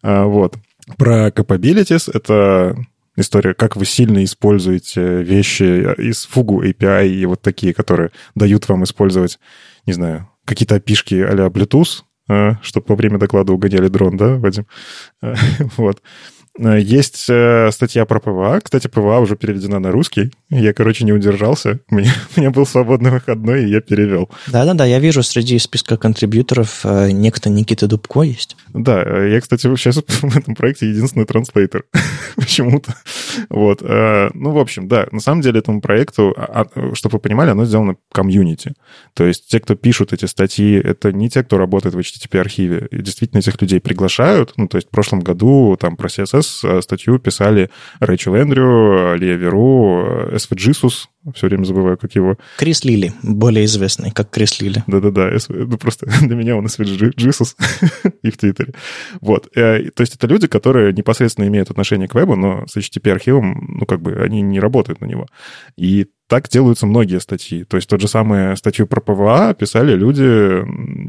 [0.02, 0.56] А, вот.
[0.98, 2.76] Про capabilities— это
[3.16, 5.64] история, как вы сильно используете вещи
[6.02, 9.40] из Fugu API и вот такие, которые дают вам использовать,
[9.86, 14.36] не знаю, какие-то API шки а-ля Bluetooth, а, чтобы во время доклада угоняли дрон, да,
[14.36, 14.66] Вадим?
[15.78, 16.02] Вот.
[16.60, 18.60] Э, есть э, статья про PWA.
[18.62, 20.32] Кстати, PWA уже переведена на русский.
[20.52, 21.80] Я, короче, не удержался.
[21.90, 24.30] У меня, у меня был свободный выходной, и я перевел.
[24.48, 28.58] Да-да-да, я вижу среди списка контрибьюторов э, некто Никита Дубко есть.
[28.74, 31.86] Да, я, кстати, сейчас в этом проекте единственный транслейтер.
[32.36, 32.94] Почему-то.
[33.50, 33.82] Вот.
[33.82, 37.66] Ну, в общем, да, на самом деле этому проекту, а, а, чтобы вы понимали, оно
[37.66, 38.74] сделано комьюнити.
[39.14, 42.88] То есть те, кто пишут эти статьи, это не те, кто работает в HTTP-архиве.
[42.92, 44.54] И действительно этих людей приглашают.
[44.58, 49.36] Ну, то есть в прошлом году там про CSS э, статью писали Рэйчел Эндрю, Лия
[49.36, 52.38] Веру, Эсфи Джисус, все время забываю, как его.
[52.58, 54.84] Крис Лили, более известный, как Крис Лили.
[54.88, 57.56] Да-да-да, ну просто для меня он Эсфи Джисус
[58.24, 58.74] и в Твиттере.
[59.22, 63.78] Вот, э, то есть это люди, которые непосредственно имеют отношение к вебу, но с HTTP-архивом,
[63.80, 65.28] ну как бы, они не работают на него.
[65.78, 67.66] И так делаются многие статьи.
[67.66, 70.24] То есть тот же самый статью про PWA писали люди,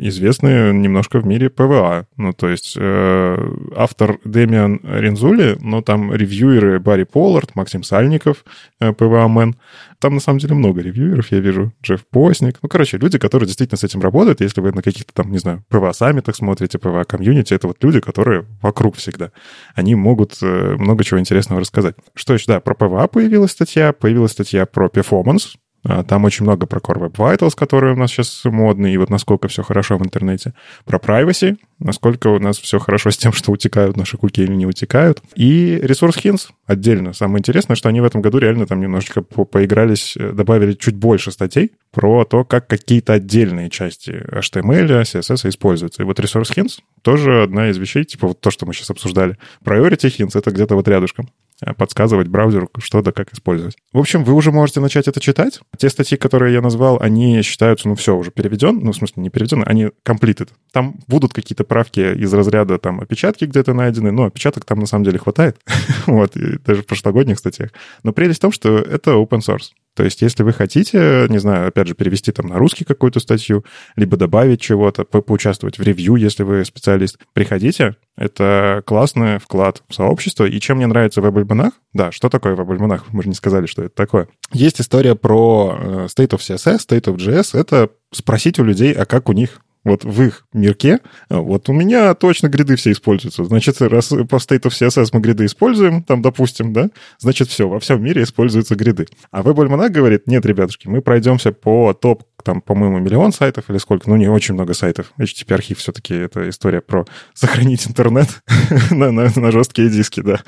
[0.05, 2.07] известные немножко в мире PWA.
[2.17, 3.37] Ну, то есть э,
[3.77, 8.45] автор Демиан Рензули, но там ревьюеры Барри Поллард, Максим Сальников,
[8.81, 9.55] э, PWA-man.
[10.03, 11.73] Там, на самом деле, много ревьюеров, я вижу.
[11.81, 12.59] Джефф Посник.
[12.61, 14.41] Ну, короче, люди, которые действительно с этим работают.
[14.41, 18.97] Если вы на каких-то там, не знаю, PWA-саммитах смотрите, PWA-комьюнити, это вот люди, которые вокруг
[18.97, 19.31] всегда.
[19.77, 21.95] Они могут э, много чего интересного рассказать.
[22.15, 22.47] Что еще?
[22.49, 27.17] Да, про PWA появилась статья, появилась статья про а, там очень много про Core Web
[27.17, 30.55] Vitals, которые у нас сейчас модные, и вот насколько все хорошо в интернете.
[30.85, 34.67] Про privacy, насколько у нас все хорошо с тем, что утекают наши куки или не
[34.67, 35.21] утекают.
[35.35, 37.13] И Resource Hints отдельно.
[37.13, 40.97] Самое интересное, что они в этом году реально там немножечко по поигрались, э, добавили чуть
[40.97, 46.03] больше статей про то, как какие-то отдельные части HTML, CSS используются.
[46.03, 49.37] И вот Resource Hints тоже одна из вещей, типа вот то, что мы сейчас обсуждали.
[49.65, 51.29] Priority Hints— это где-то вот рядышком.
[51.65, 53.77] Э, подсказывать браузеру, что да как использовать.
[53.93, 55.61] В общем, вы уже можете начать это читать.
[55.77, 59.31] Те статьи, которые я назвал, они считаются, ну все, уже переведен, ну в смысле не
[59.31, 60.49] переведены, они completed.
[60.73, 65.05] Там будут какие-то правки из разряда там опечатки где-то найдены, но опечаток там на самом
[65.05, 65.59] деле хватает.
[66.07, 66.33] вот,
[66.67, 67.71] даже в прошлогодних статьях.
[68.03, 69.71] Но прелесть в том, что это open source.
[69.95, 73.65] То есть, если вы хотите, не знаю, опять же, перевести там на русский какую-то статью,
[73.97, 77.97] либо добавить чего-то, по поучаствовать в ревью, если вы специалист, приходите.
[78.17, 80.45] Это классный вклад в сообщество.
[80.45, 81.75] И чем мне нравится веб-альманах?
[81.93, 83.13] Да, что такое веб-альманах?
[83.13, 84.29] Мы же не сказали, что это такое.
[84.53, 87.59] Есть история про э, State of CSS, State of JS.
[87.59, 92.15] Это спросить у людей, а как у них вот в их мирке, вот у меня
[92.15, 93.45] точно гриды все используются.
[93.45, 97.81] Значит, раз по State of CSS мы гриды используем, там, допустим, да, значит, все, во
[97.81, 99.07] всем мире используются гриды.
[99.31, 104.09] А WebAlmanac говорит, нет, ребятушки, мы пройдемся по топ там, по-моему, миллион сайтов или сколько,
[104.09, 105.13] ну, не очень много сайтов.
[105.19, 108.43] HTTP-архив все-таки это история про сохранить интернет
[108.91, 110.41] на, на, на жесткие диски, да.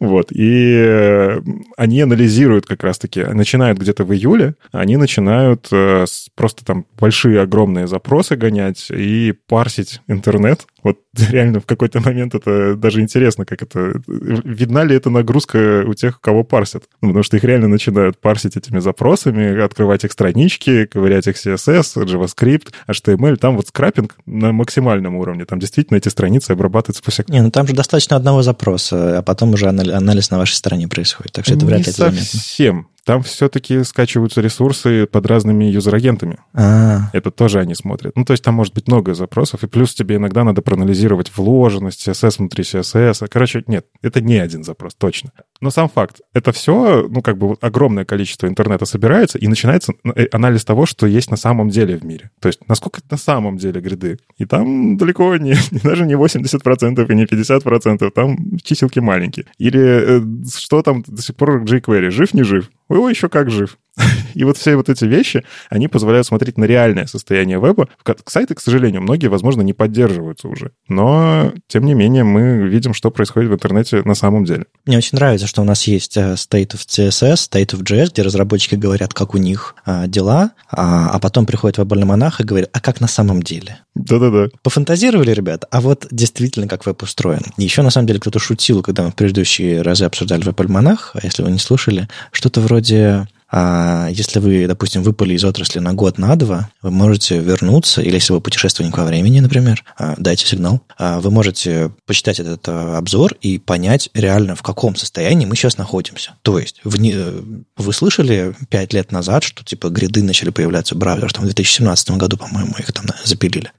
[0.00, 0.32] Вот.
[0.32, 1.40] И э,
[1.76, 7.86] они анализируют как раз-таки, начинают где-то в июле, они начинают э, просто там большие, огромные
[7.86, 10.66] запросы гонять и парсить интернет.
[10.82, 10.98] Вот
[11.30, 14.00] реально в какой-то момент это даже интересно, как это...
[14.06, 16.84] Видна ли эта нагрузка у тех, кого парсят?
[17.00, 22.04] Ну, потому что их реально начинают парсить этими запросами, открывать их странички, ковырять их CSS,
[22.04, 23.36] JavaScript, HTML.
[23.36, 25.44] Там вот скрапинг на максимальном уровне.
[25.44, 29.54] Там действительно эти страницы обрабатываются по Не, ну там же достаточно одного запроса, а потом
[29.54, 31.32] уже анализ на вашей стороне происходит.
[31.32, 36.38] Так что это вряд ли это совсем там все-таки скачиваются ресурсы под разными юзер-агентами.
[36.54, 37.10] А-а-а.
[37.12, 38.14] Это тоже они смотрят.
[38.14, 42.08] Ну, то есть там может быть много запросов, и плюс тебе иногда надо проанализировать вложенность,
[42.08, 43.28] CSS внутри CSS.
[43.28, 45.32] Короче, нет, это не один запрос, точно.
[45.60, 50.26] Но сам факт, это все, ну, как бы огромное количество интернета собирается, и начинается э,
[50.32, 52.30] анализ того, что есть на самом деле в мире.
[52.40, 54.18] То есть насколько на самом деле гриды.
[54.38, 59.44] И там далеко не, даже не 80% и не 50%, там чиселки маленькие.
[59.58, 60.20] Или э,
[60.58, 62.70] что там до сих пор jQuery, жив, не жив?
[62.98, 63.78] Ой, еще как жив.
[64.34, 67.88] И вот все вот эти вещи, они позволяют смотреть на реальное состояние веба.
[68.26, 70.72] Сайты, к сожалению, многие, возможно, не поддерживаются уже.
[70.88, 74.66] Но, тем не менее, мы видим, что происходит в интернете на самом деле.
[74.86, 78.22] Мне очень нравится, что у нас есть э, State of CSS, State of JS, где
[78.22, 82.80] разработчики говорят, как у них а, дела, а, а потом приходит веб-альманах и говорит, а
[82.80, 83.80] как на самом деле?
[84.06, 84.48] Да-да-да.
[84.62, 87.42] Пофантазировали, ребята, а вот действительно, как веб устроен.
[87.56, 91.42] Еще, на самом деле, кто-то шутил, когда мы в предыдущие разы обсуждали веб-альманах, а если
[91.42, 96.70] вы не слушали, что-то вроде если вы, допустим, выпали из отрасли на год, на два,
[96.80, 101.30] вы можете вернуться, или если вы путешественник во времени, например, а, дайте сигнал, а, вы
[101.30, 106.34] можете почитать этот а, обзор и понять реально, в каком состоянии мы сейчас находимся.
[106.42, 111.42] То есть вы слышали пять лет назад, что типа гриды начали появляться в браузерах, там
[111.42, 113.70] в 2017 году, по-моему, их там запилили.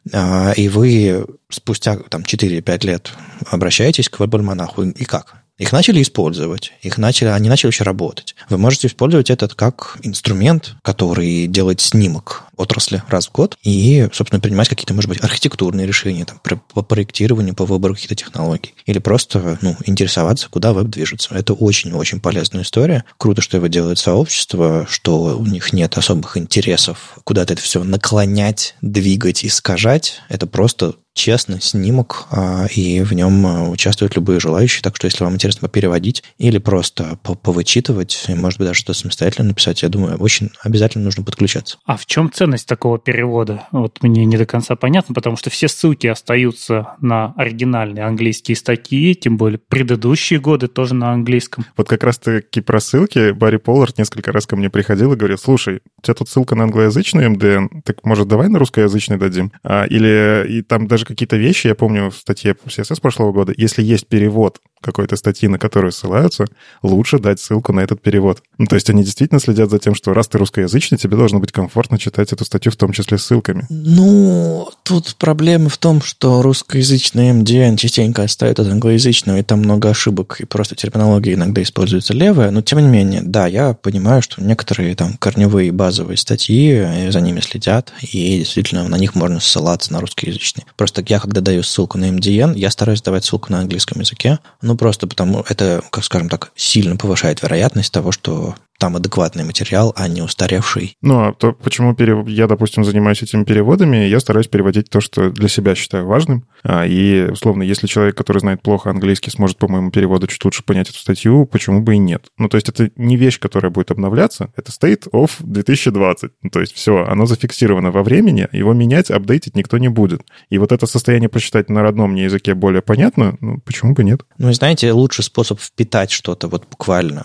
[0.56, 3.12] И вы спустя там 4-5 лет
[3.50, 5.43] обращаетесь к веб-альманаху, и как?
[5.60, 8.36] Их начали использовать, их начали, они начали еще работать.
[8.50, 14.40] Вы можете использовать этот как инструмент, который делает снимок отрасли раз в год и, собственно,
[14.40, 16.40] принимать какие-то, может быть, архитектурные решения там,
[16.74, 18.74] по проектированию, по выбору каких-то технологий.
[18.86, 21.34] Или просто ну, интересоваться, куда веб движется.
[21.34, 23.04] Это очень-очень полезная история.
[23.18, 28.76] Круто, что его делает сообщество, что у них нет особых интересов куда-то это все наклонять,
[28.82, 30.22] двигать, искажать.
[30.30, 34.82] Это просто честный снимок, а, и в нем а, участвуют любые желающие.
[34.82, 39.50] Так что, если вам интересно переводить или просто повычитывать, и, может быть, даже что-то самостоятельно
[39.50, 41.78] написать, я думаю, очень обязательно нужно подключаться.
[41.86, 43.68] А в чем ценность такого перевода?
[43.72, 49.16] Вот мне не до конца понятно, потому что все ссылки остаются на оригинальные английские статьи,
[49.16, 51.66] тем более предыдущие годы тоже на английском.
[51.78, 55.80] Вот как раз-таки про ссылки Барри Поллард несколько раз ко мне приходил и говорил, слушай,
[55.98, 59.54] у тебя тут ссылка на англоязычный MDN, так может давай на русскоязычный дадим?
[59.64, 63.82] А, или и там даже какие-то вещи, я помню в статье CSS прошлого года, если
[63.82, 66.46] есть перевод какой-то статьи, на которую ссылаются,
[66.84, 68.44] лучше дать ссылку на этот перевод.
[68.58, 71.52] Ну, то есть они действительно следят за тем, что раз ты русскоязычный, тебе должно быть
[71.52, 73.66] комфортно читать эту статью, в том числе с ссылками.
[73.70, 79.90] Ну, тут проблема в том, что русскоязычный MDN частенько отстает от англоязычного, и там много
[79.90, 84.44] ошибок, и просто терминология иногда используется левая, но тем не менее, да, я понимаю, что
[84.44, 90.02] некоторые там корневые базовые статьи, за ними следят, и действительно на них можно ссылаться на
[90.02, 90.66] русскоязычные.
[90.76, 94.73] Просто я, когда даю ссылку на MDN, я стараюсь давать ссылку на английском языке, ну,
[94.76, 100.10] просто потому это, как скажем так, сильно повышает вероятность того, что там адекватный материал, а
[100.10, 100.98] не устаревший.
[101.02, 102.28] Ну, а то почему перев...
[102.28, 106.46] я, допустим, занимаюсь этими переводами, я стараюсь переводить то, что для себя считаю важным.
[106.66, 110.64] А, и, условно, если человек, который знает плохо английский, сможет по моему переводу чуть лучше
[110.64, 112.26] понять эту статью, почему бы и нет?
[112.38, 116.32] Ну, то есть это не вещь, которая будет обновляться, это State of 2020.
[116.42, 120.24] Ну, то есть все, оно зафиксировано во времени, его менять, апдейтить никто не будет.
[120.50, 124.24] И вот это состояние прочитать на родном мне языке более понятно, ну, почему бы нет?
[124.38, 127.24] Ну, и знаете, лучший способ впитать что-то вот буквально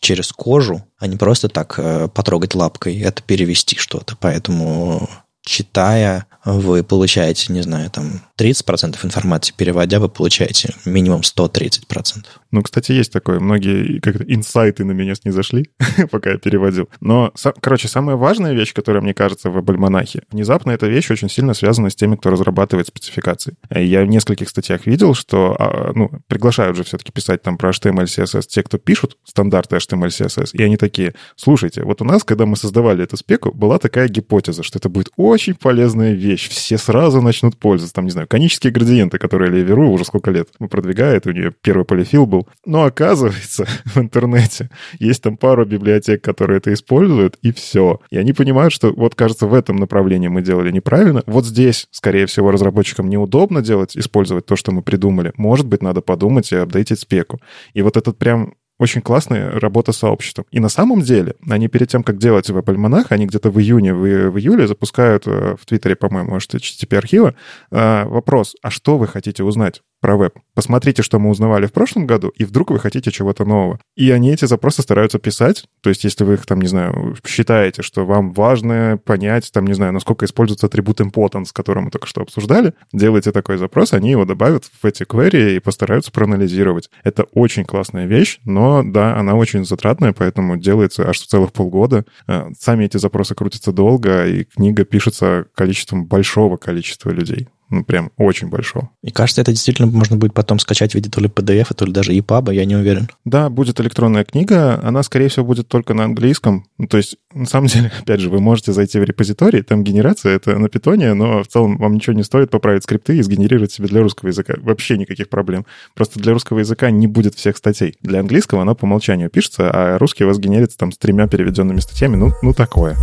[0.00, 4.16] через кожу, а не просто так э, потрогать лапкой, это перевести что-то.
[4.18, 5.08] Поэтому
[5.42, 12.24] читая, вы получаете, не знаю, там 30% информации, переводя, вы получаете минимум 130%.
[12.52, 13.38] Ну, кстати, есть такое.
[13.38, 15.70] Многие как инсайты на меня не зашли,
[16.10, 16.88] пока я переводил.
[17.00, 21.52] Но, короче, самая важная вещь, которая, мне кажется, в альманахе, внезапно эта вещь очень сильно
[21.54, 23.54] связана с теми, кто разрабатывает спецификации.
[23.70, 28.04] Я в нескольких статьях видел, что а, ну, приглашают же все-таки писать там про HTML,
[28.04, 32.46] CSS те, кто пишут стандарты HTML, CSS, и они такие, слушайте, вот у нас, когда
[32.46, 37.20] мы создавали эту спеку, была такая гипотеза, что это будет очень полезная вещь, все сразу
[37.20, 41.50] начнут пользоваться, там, не знаю, конические градиенты, которые Леверу уже сколько лет продвигает, у нее
[41.50, 44.70] первый полифил был, но оказывается, в интернете
[45.00, 47.98] есть там пару библиотек, которые это используют, и все.
[48.10, 51.24] И они понимают, что вот, кажется, в этом направлении мы делали неправильно.
[51.26, 55.32] Вот здесь, скорее всего, разработчикам неудобно делать, использовать то, что мы придумали.
[55.36, 57.40] Может быть, надо подумать и апдейтить спеку.
[57.74, 60.46] И вот этот прям очень классная работа с сообществом.
[60.50, 64.30] И на самом деле, они перед тем, как делать веб-альманах, они где-то в июне, в,
[64.30, 67.34] в июле запускают э, в Твиттере, по-моему, может, HTTP-архива
[67.70, 69.82] э, вопрос, а что вы хотите узнать?
[70.00, 70.38] Про веб.
[70.54, 73.78] Посмотрите, что мы узнавали в прошлом году, и вдруг вы хотите чего-то нового.
[73.96, 75.64] И они эти запросы стараются писать.
[75.82, 79.74] То есть, если вы их там, не знаю, считаете, что вам важно понять, там, не
[79.74, 84.24] знаю, насколько используется атрибут importance, который мы только что обсуждали, делайте такой запрос, они его
[84.24, 86.90] добавят в эти query и постараются проанализировать.
[87.04, 92.04] Это очень классная вещь, но, да, она очень затратная, поэтому делается аж целых полгода.
[92.26, 97.48] Э, сами эти запросы крутятся долго, и книга пишется количеством большого количества людей.
[97.70, 98.90] Ну, прям очень большого.
[99.02, 101.92] И кажется, это действительно можно будет потом скачать в виде то ли PDF, то ли
[101.92, 103.08] даже EPUB, я не уверен.
[103.24, 106.66] Да, будет электронная книга, она, скорее всего, будет только на английском.
[106.78, 110.34] Ну, то есть, на самом деле, опять же, вы можете зайти в репозиторий, там генерация,
[110.34, 113.86] это на питоне, но в целом вам ничего не стоит поправить скрипты и сгенерировать себе
[113.86, 114.54] для русского языка.
[114.58, 115.64] Вообще никаких проблем.
[115.94, 117.96] Просто для русского языка не будет всех статей.
[118.02, 121.78] Для английского она по умолчанию пишется, а русский у вас генерится там с тремя переведенными
[121.78, 122.16] статьями.
[122.16, 122.96] Ну, ну такое.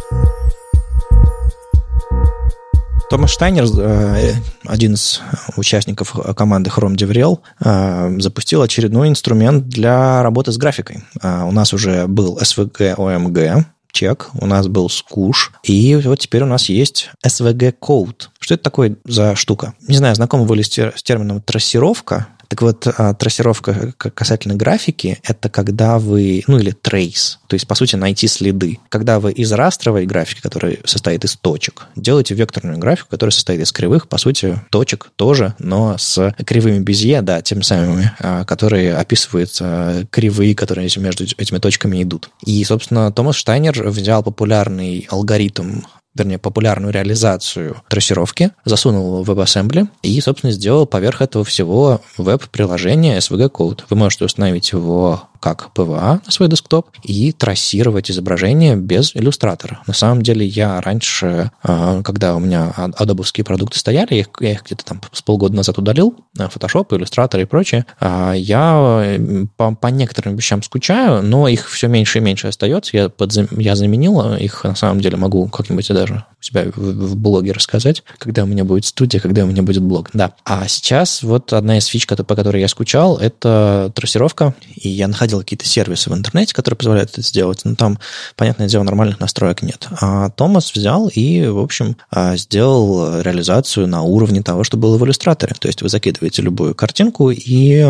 [3.10, 4.34] Томас Штайнер, э,
[4.66, 5.22] один из
[5.56, 11.04] участников команды Chrome DevRel, э, запустил очередной инструмент для работы с графикой.
[11.22, 16.44] Э, у нас уже был SVG OMG, чек, у нас был скуш, и вот теперь
[16.44, 18.28] у нас есть SVG Code.
[18.40, 19.74] Что это такое за штука?
[19.88, 20.70] Не знаю, знакомы вы ли с
[21.02, 22.28] термином трассировка?
[22.48, 27.76] Так вот, а, трассировка касательно графики— это когда вы, ну или трейс, то есть, по
[27.76, 28.80] сути, найти следы.
[28.90, 33.72] Когда вы из растровой графики, которая состоит из точек, делаете векторную графику, которая состоит из
[33.72, 39.58] кривых, по сути, точек тоже, но с кривыми безье, да, тем самыми, а, которые описывают
[39.62, 42.30] а, кривые, которые между этими точками идут.
[42.46, 45.82] И, собственно, Томас Штайнер взял популярный алгоритм
[46.18, 53.52] вернее, популярную реализацию трассировки, засунул в WebAssembly и, собственно, сделал поверх этого всего веб-приложение SVG
[53.52, 53.82] Code.
[53.90, 59.80] Вы можете установить его как PVA на свой десктоп и трассировать изображение без иллюстратора.
[59.88, 64.52] На самом деле я раньше, а, когда у меня адобовские продукты стояли, я их, я
[64.52, 69.18] их где-то там с полгода назад удалил, Photoshop, иллюстратор и прочее, а, я
[69.58, 72.98] по, по некоторым вещам скучаю, но их все меньше и меньше остается.
[72.98, 73.48] Я, подзам...
[73.52, 78.04] я заменил их, на самом деле могу как-нибудь даже montage у себя в, блоге рассказать,
[78.18, 80.10] когда у меня будет студия, когда у меня будет блог.
[80.14, 80.34] Да.
[80.46, 85.28] А сейчас вот одна из фич, по которой я скучал, это трассировка, и я находил
[85.28, 88.00] находил какие-то сервисы в интернете, которые позволяют это сделать, но там,
[88.36, 89.88] понятное дело, нормальных настроек нет.
[90.02, 95.06] А Томас взял и, в общем, а, сделал реализацию на уровне того, что было в
[95.06, 95.56] иллюстраторе.
[95.60, 97.84] То есть вы закидываете любую картинку и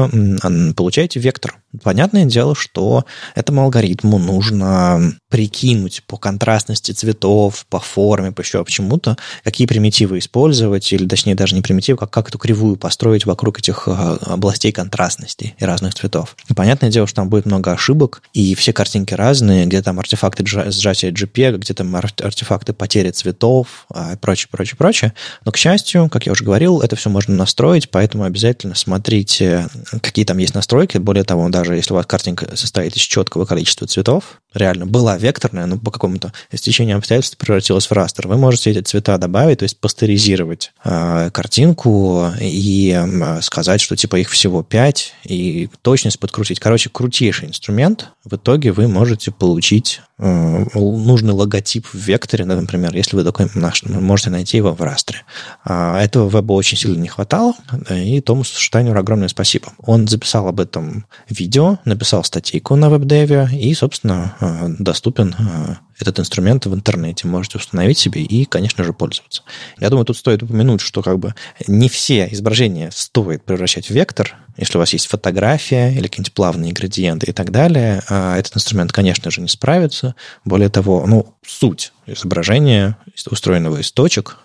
[0.76, 1.60] получаете вектор.
[1.84, 9.18] Понятное дело, что этому алгоритму нужно прикинуть по контрастности цветов, по форме, по еще почему-то,
[9.44, 13.88] какие примитивы использовать, или точнее даже не примитивы, как, как эту кривую построить вокруг этих
[13.88, 16.36] а, областей контрастности и разных цветов.
[16.48, 20.46] И понятное дело, что там будет много ошибок, и все картинки разные, где там артефакты
[20.46, 25.14] сжатия JPEG, где там артефакты потери цветов, а, и прочее, прочее, прочее.
[25.44, 29.68] Но, к счастью, как я уже говорил, это все можно настроить, поэтому обязательно смотрите,
[30.02, 31.00] какие там есть настройки.
[31.00, 35.66] Более того, даже если у вас картинка состоит из четкого количества цветов, реально была векторная,
[35.66, 39.80] но по какому-то стечению обстоятельств превратилась в растер, вы можете эти цвета добавить, то есть
[39.80, 46.60] пастеризировать э, картинку и э, сказать, что типа их всего 5, и точность подкрутить.
[46.60, 48.12] Короче, крутейший инструмент.
[48.24, 53.84] В итоге вы можете получить э, нужный логотип в векторе, например, если вы такой наш,
[53.84, 55.24] можете найти его в растре.
[55.64, 57.54] А этого веба очень сильно не хватало,
[57.90, 59.74] и Томасу Штайнеру огромное спасибо.
[59.80, 66.20] Он записал об этом видео, написал статейку на веб-деве, и, собственно, Э, доступен э, этот
[66.20, 67.28] инструмент в интернете.
[67.28, 69.44] Можете установить себе и, конечно же, пользоваться.
[69.80, 71.36] Я думаю, тут стоит упомянуть, что как бы
[71.68, 74.36] не все изображения стоит превращать в вектор.
[74.58, 78.92] Если у вас есть фотография или какие-нибудь плавные градиенты и так далее, э, этот инструмент,
[78.92, 80.16] конечно же, не справится.
[80.46, 82.98] Более того, ну, суть изображения,
[83.30, 84.38] устроенного из точек,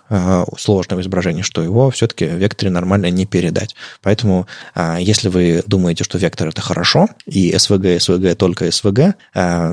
[0.57, 3.75] сложного изображения, что его все-таки в векторе нормально не передать.
[4.01, 4.47] Поэтому,
[4.99, 9.13] если вы думаете, что вектор это хорошо, и SVG, SVG только SVG,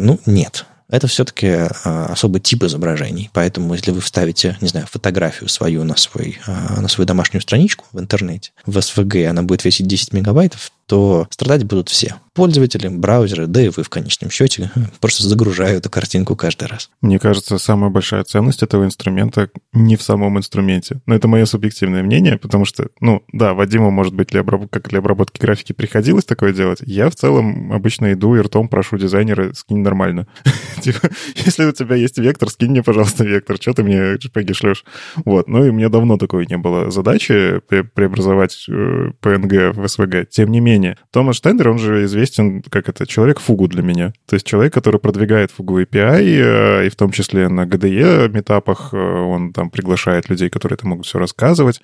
[0.01, 0.67] ну, нет.
[0.91, 1.49] Это все-таки
[1.85, 3.31] а, особый тип изображений.
[3.33, 7.87] Поэтому, если вы вставите, не знаю, фотографию свою на, свой, а, на свою домашнюю страничку
[7.93, 12.17] в интернете, в SVG она будет весить 10 мегабайтов, то страдать будут все.
[12.35, 16.91] Пользователи, браузеры, да и вы в конечном счете просто загружаю эту картинку каждый раз.
[17.01, 21.01] Мне кажется, самая большая ценность этого инструмента не в самом инструменте.
[21.07, 24.69] Но это мое субъективное мнение, потому что, ну, да, Вадиму, может быть, для обраб...
[24.69, 26.81] как для обработки графики приходилось такое делать.
[26.85, 30.27] Я в целом обычно иду и ртом прошу дизайнера, скинь нормально.
[30.83, 33.59] Типа, если у тебя есть вектор, скинь мне, пожалуйста, вектор.
[33.61, 34.85] Что ты мне JPEG шлешь?
[35.25, 35.47] Вот.
[35.47, 40.27] Ну и мне давно такой не было задачи преобразовать PNG э, в SVG.
[40.31, 44.13] Тем не менее, менее, Томас Штайнер, он же известен как это человек-фугу для меня.
[44.27, 48.93] То есть человек, который продвигает фугу API, э, и в том числе на GDE метапах
[48.93, 51.81] он там приглашает людей, которые это могут все рассказывать.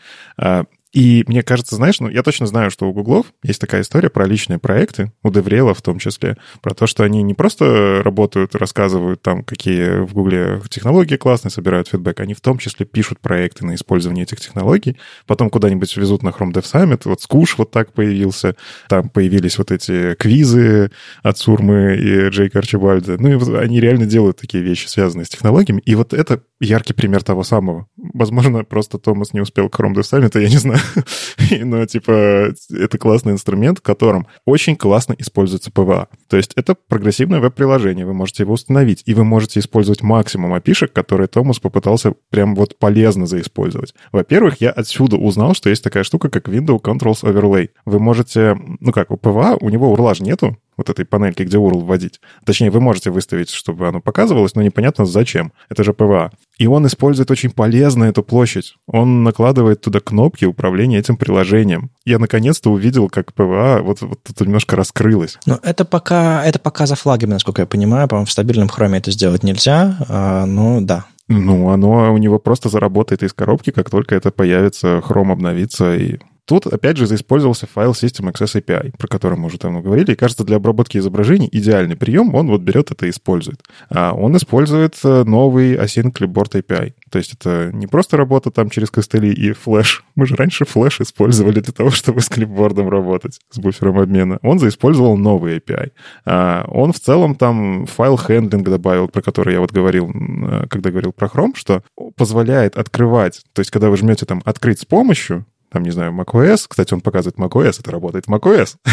[0.96, 4.24] И мне кажется, знаешь, ну, я точно знаю, что у Гуглов есть такая история про
[4.24, 9.20] личные проекты, у Деврела в том числе, про то, что они не просто работают, рассказывают
[9.20, 13.74] там, какие в Гугле технологии классные, собирают фидбэк, они в том числе пишут проекты на
[13.74, 18.56] использование этих технологий, потом куда-нибудь везут на Chrome Dev Summit, вот Скуш вот так появился,
[18.88, 20.90] там появились вот эти квизы
[21.22, 25.82] от Сурмы и Джейка Арчибальда, ну и они реально делают такие вещи, связанные с технологиями,
[25.84, 27.86] и вот это яркий пример того самого.
[27.96, 30.80] Возможно, просто Томас не успел к Chrome Dev я не знаю,
[31.64, 36.08] Но, типа, это классный инструмент, в котором очень классно используется PWA.
[36.28, 40.68] То есть это прогрессивное веб-приложение, вы можете его установить, и вы можете использовать максимум API
[40.68, 43.94] шек, которые Томас попытался прям вот полезно заиспользовать.
[44.12, 47.70] Во-первых, я отсюда узнал, что есть такая штука, как Window Controls Overlay.
[47.84, 51.56] Вы можете, ну как, у PWA, у него URL же нету, вот этой панельки, где
[51.56, 52.20] URL вводить.
[52.44, 55.52] Точнее, вы можете выставить, чтобы оно показывалось, но непонятно зачем.
[55.68, 56.30] Это же PWA.
[56.58, 58.74] И он использует очень полезно эту площадь.
[58.86, 61.90] Он накладывает туда кнопки управления этим приложением.
[62.04, 65.38] Я наконец-то увидел, как PWA вот, вот тут немножко раскрылось.
[65.46, 68.08] Но это пока, это пока за флагами, насколько я понимаю.
[68.08, 69.98] По-моему, в стабильном хроме это сделать нельзя.
[70.08, 71.06] А, ну, да.
[71.28, 76.18] Ну, оно у него просто заработает из коробки, как только это появится, хром обновится и
[76.46, 80.12] Тут, опять же, заиспользовался File System Access API, про который мы уже давно говорили.
[80.12, 83.62] И, кажется, для обработки изображений идеальный прием, он вот берет это и использует.
[83.90, 86.94] А он использует э, новый Async Clipboard API.
[87.10, 90.04] То есть это не просто работа там через костыли и флеш.
[90.14, 94.38] Мы же раньше флеш использовали для того, чтобы с clipboard ом работать, с буфером обмена.
[94.42, 95.90] Он заиспользовал новый API.
[96.26, 100.90] А он в целом там file handling добавил, про который я вот говорил, э, когда
[100.90, 101.82] говорил про Chrome, что
[102.16, 105.44] позволяет открывать, то есть когда вы жмете там «открыть с помощью»,
[105.76, 106.64] там, не знаю, macOS.
[106.68, 108.76] Кстати, он показывает macOS, это работает macOS.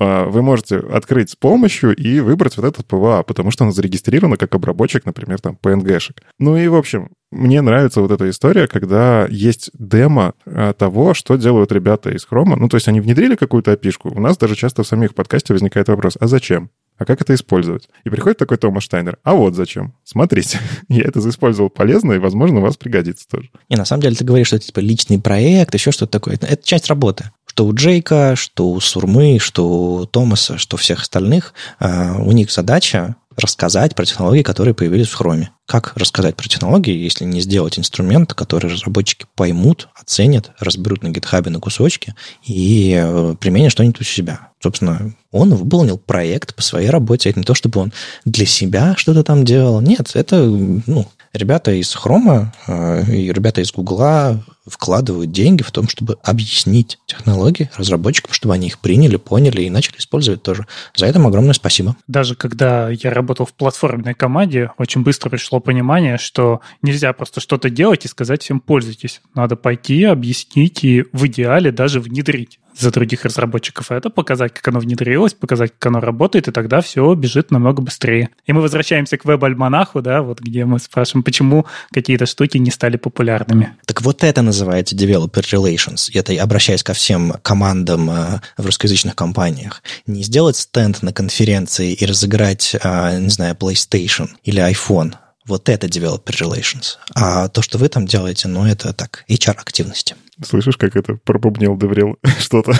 [0.00, 4.36] А, вы можете открыть с помощью и выбрать вот этот PWA, потому что он зарегистрирован
[4.36, 6.22] как обработчик, например, там, PNG-шек.
[6.38, 11.36] Ну и, в общем, мне нравится вот эта история, когда есть демо а, того, что
[11.36, 12.56] делают ребята из Chrome.
[12.56, 14.08] Ну, то есть они внедрили какую-то опишку.
[14.08, 16.70] У нас даже часто в самих подкасте возникает вопрос, а зачем?
[16.98, 17.88] А как это использовать?
[18.04, 19.94] И приходит такой Томас Штайнер, а вот зачем.
[20.04, 23.50] Смотрите, я это использовал полезно, и, возможно, у вас пригодится тоже.
[23.68, 26.34] И на самом деле ты говоришь, что это типа личный проект, еще что-то такое.
[26.34, 27.30] Это, это часть работы.
[27.46, 32.32] Что у Джейка, что у Сурмы, что у Томаса, что у всех остальных, э, у
[32.32, 35.50] них задача рассказать про технологии, которые появились в Хроме.
[35.66, 41.50] Как рассказать про технологии, если не сделать инструмент, который разработчики поймут, оценят, разберут на гитхабе
[41.50, 42.14] на кусочки
[42.44, 44.48] и э, применят что-нибудь у себя.
[44.60, 47.30] Собственно, он выполнил проект по своей работе.
[47.30, 47.92] Это не то, чтобы он
[48.24, 49.80] для себя что-то там делал.
[49.80, 55.88] Нет, это ну, ребята из Хрома э, и ребята из Гугла вкладывают деньги в том,
[55.88, 60.66] чтобы объяснить технологии разработчикам, чтобы они их приняли, поняли и начали использовать тоже.
[60.96, 61.96] За это огромное спасибо.
[62.06, 67.70] Даже когда я работал в платформенной команде, очень быстро пришло понимание, что нельзя просто что-то
[67.70, 69.20] делать и сказать всем пользуйтесь.
[69.34, 74.78] Надо пойти, объяснить и в идеале даже внедрить за других разработчиков это, показать, как оно
[74.78, 78.30] внедрилось, показать, как оно работает, и тогда все бежит намного быстрее.
[78.46, 82.96] И мы возвращаемся к веб-альманаху, да, вот где мы спрашиваем, почему какие-то штуки не стали
[82.96, 83.74] популярными.
[83.84, 86.10] Так вот это называется developer relations.
[86.14, 89.82] Это я обращаюсь ко всем командам э, в русскоязычных компаниях.
[90.06, 95.14] Не сделать стенд на конференции и разыграть, э, не знаю, PlayStation или iPhone,
[95.46, 96.96] вот это developer relations.
[97.14, 100.14] А то, что вы там делаете, ну, это так, HR-активности.
[100.44, 102.78] Слышишь, как это пробубнил DevRel что-то?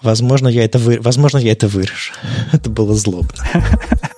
[0.00, 0.98] Возможно, я это, вы...
[1.00, 2.12] Возможно, я это вырежу.
[2.52, 3.44] Это было злобно.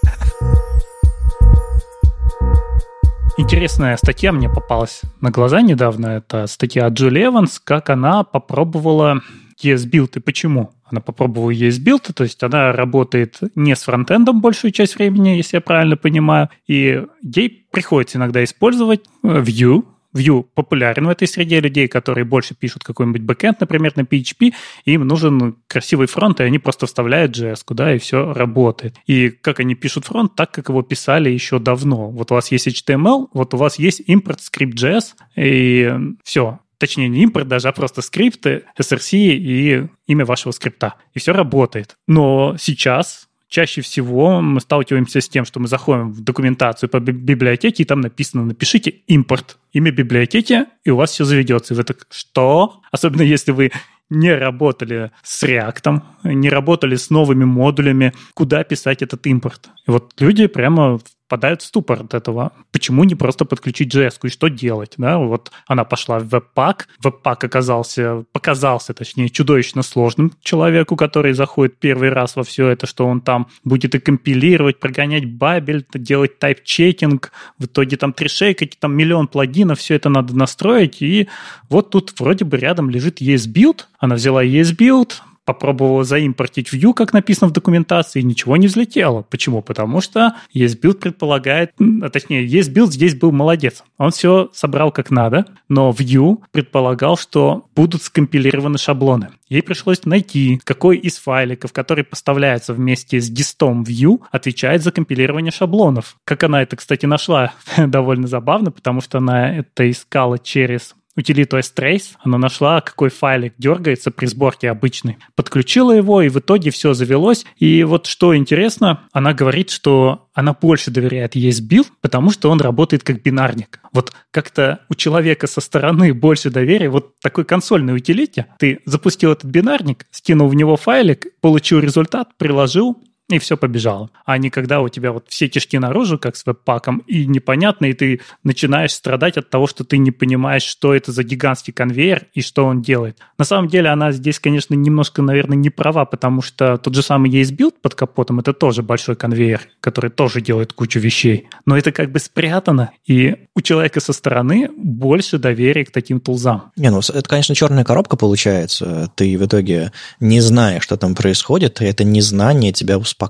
[3.37, 6.07] Интересная статья мне попалась на глаза недавно.
[6.07, 9.22] Это статья от Джулии Эванс, как она попробовала
[9.61, 14.97] esbuild и почему она попробовала esbuild, то есть она работает не с фронтендом большую часть
[14.97, 21.28] времени, если я правильно понимаю, и ей приходится иногда использовать Vue, Vue популярен в этой
[21.28, 24.52] среде людей, которые больше пишут какой-нибудь бэкэнд, например, на PHP,
[24.84, 28.96] им нужен красивый фронт, и они просто вставляют JS, куда и все работает.
[29.06, 32.10] И как они пишут фронт, так, как его писали еще давно.
[32.10, 35.92] Вот у вас есть HTML, вот у вас есть import script JS, и
[36.22, 36.60] все.
[36.78, 40.94] Точнее, не импорт даже, а просто скрипты, src и имя вашего скрипта.
[41.14, 41.96] И все работает.
[42.06, 47.84] Но сейчас чаще всего мы сталкиваемся с тем, что мы заходим в документацию по библиотеке,
[47.84, 51.72] и там написано «напишите импорт, имя библиотеки», и у вас все заведется.
[51.72, 52.80] И вы так «что?».
[52.90, 53.70] Особенно если вы
[54.11, 59.70] не работали с React, не работали с новыми модулями, куда писать этот импорт.
[59.86, 60.98] И вот люди прямо
[61.35, 62.53] впадают в ступор от этого.
[62.70, 64.95] Почему не просто подключить JS и что делать?
[64.99, 65.18] Да?
[65.18, 72.11] Вот она пошла в Webpack, Webpack оказался, показался, точнее, чудовищно сложным человеку, который заходит первый
[72.11, 77.64] раз во все это, что он там будет и компилировать, прогонять бабель, делать тайп-чекинг, в
[77.64, 81.26] итоге там трешейкать, там миллион плагинов, все это надо настроить, и
[81.68, 85.14] вот тут вроде бы рядом лежит ESBuild, она взяла ESBuild,
[85.45, 89.22] попробовала заимпортить Vue, как написано в документации, и ничего не взлетело.
[89.22, 89.62] Почему?
[89.62, 91.72] Потому что ESBuild предполагает,
[92.03, 93.84] а точнее, ESBuild здесь был молодец.
[93.99, 99.30] Он все собрал как надо, но Vue предполагал, что будут скомпилированы шаблоны.
[99.49, 105.53] Ей пришлось найти, какой из файликов, который поставляется вместе с дистом Vue, отвечает за компилирование
[105.53, 106.16] шаблонов.
[106.24, 112.16] Как она это, кстати, нашла, довольно забавно, потому что она это искала через утилиту strace,
[112.20, 115.18] она нашла, какой файлик дергается при сборке обычной.
[115.34, 117.44] Подключила его, и в итоге все завелось.
[117.56, 123.04] И вот что интересно, она говорит, что она больше доверяет ESBuild, потому что он работает
[123.04, 123.80] как бинарник.
[123.92, 129.50] Вот как-то у человека со стороны больше доверия, вот такой консольной утилите, ты запустил этот
[129.50, 132.98] бинарник, скинул в него файлик, получил результат, приложил,
[133.35, 134.11] и все побежало.
[134.24, 137.93] А не когда у тебя вот все кишки наружу, как с веб-паком, и непонятно, и
[137.93, 142.43] ты начинаешь страдать от того, что ты не понимаешь, что это за гигантский конвейер и
[142.43, 143.18] что он делает.
[143.39, 147.30] На самом деле она здесь, конечно, немножко, наверное, не права, потому что тот же самый
[147.30, 151.49] ESBuild под капотом, это тоже большой конвейер, который тоже делает кучу вещей.
[151.66, 156.72] Но это как бы спрятано, и у человека со стороны больше доверия к таким тулзам.
[156.76, 159.11] Не, ну это, конечно, черная коробка получается.
[159.16, 163.24] Ты в итоге не знаешь, что там происходит, и это незнание тебя успокаивает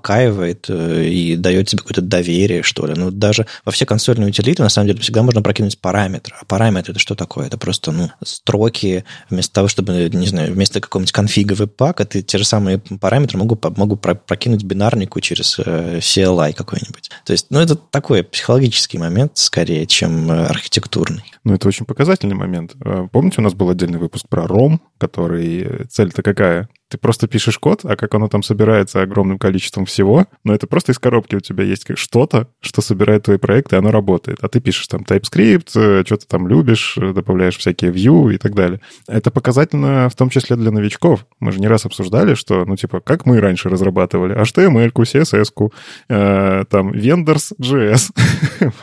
[0.68, 2.94] э, и дает тебе какое-то доверие, что ли.
[2.96, 6.34] Ну, даже во все консольные утилиты, на самом деле, всегда можно прокинуть параметр.
[6.40, 7.46] А параметр это что такое?
[7.46, 12.38] Это просто, ну, строки, вместо того, чтобы, не знаю, вместо какого-нибудь конфига веб-пака, ты те
[12.38, 17.10] же самые параметры могу, могу прокинуть бинарнику через э, CLI какой-нибудь.
[17.24, 21.24] То есть, ну, это такой психологический момент, скорее, чем э, архитектурный.
[21.44, 22.74] Ну, это очень показательный момент.
[23.12, 26.68] Помните, у нас был отдельный выпуск про ROM, который цель-то какая?
[26.90, 30.92] Ты просто пишешь код, а как оно там собирается огромным количеством всего, но это просто
[30.92, 34.38] из коробки у тебя есть что-то, что собирает твои проекты, и оно работает.
[34.42, 38.38] А ты пишешь там TypeScript, э, что ты там любишь, э, добавляешь всякие view и
[38.38, 38.80] так далее.
[39.08, 41.26] Это показательно в том числе для новичков.
[41.40, 45.72] Мы же не раз обсуждали, что, ну, типа, как мы раньше разрабатывали HTML-ку, CSS-ку,
[46.08, 48.10] э, там, Vendors.js